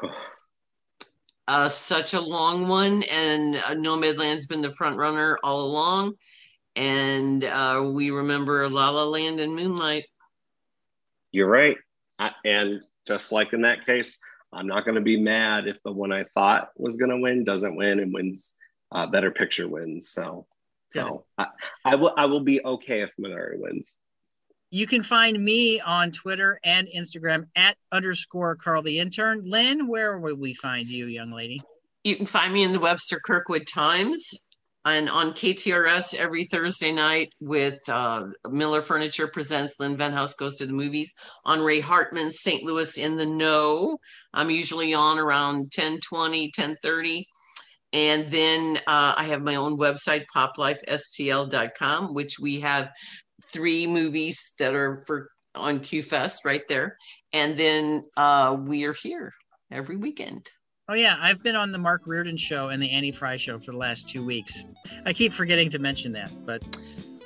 [1.48, 6.14] uh, such a long one, and uh, Nomadland's been the front runner all along.
[6.76, 10.04] and uh, we remember La La Land and Moonlight.
[11.34, 11.76] You're right.
[12.20, 14.20] I, and just like in that case,
[14.52, 17.42] I'm not going to be mad if the one I thought was going to win
[17.42, 18.54] doesn't win and wins
[18.92, 20.10] uh, Better Picture wins.
[20.10, 20.46] So,
[20.92, 21.46] so I,
[21.84, 23.96] I will I will be okay if Minari wins.
[24.70, 29.42] You can find me on Twitter and Instagram at underscore Carl the intern.
[29.44, 31.60] Lynn, where will we find you, young lady?
[32.04, 34.30] You can find me in the Webster Kirkwood Times
[34.84, 40.66] and on KTRS every Thursday night with uh, Miller Furniture presents Lynn Venhaus Goes to
[40.66, 42.62] the Movies on Ray Hartman's St.
[42.64, 43.96] Louis in the Know.
[44.34, 47.26] I'm usually on around 10 20, 10 30.
[47.94, 52.90] And then uh, I have my own website, poplifestl.com, which we have
[53.52, 56.96] three movies that are for on QFest right there.
[57.32, 59.32] And then uh, we are here
[59.70, 60.50] every weekend.
[60.86, 63.70] Oh yeah, I've been on the Mark Reardon show and the Annie Frey show for
[63.70, 64.64] the last two weeks.
[65.06, 66.62] I keep forgetting to mention that, but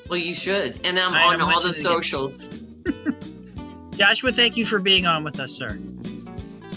[0.09, 0.87] well, you should.
[0.87, 2.55] And I'm I on all the socials.
[3.91, 5.77] Joshua, thank you for being on with us, sir.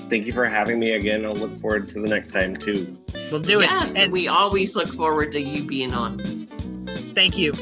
[0.09, 1.23] Thank you for having me again.
[1.23, 2.97] I'll look forward to the next time too.
[3.31, 3.73] We'll do yes, it.
[3.73, 6.47] Yes, and we always look forward to you being on.
[7.13, 7.53] Thank you.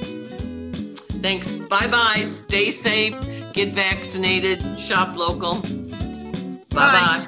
[1.22, 1.52] Thanks.
[1.52, 2.24] Bye bye.
[2.24, 3.14] Stay safe.
[3.52, 4.80] Get vaccinated.
[4.80, 5.56] Shop local.
[6.70, 7.28] Bye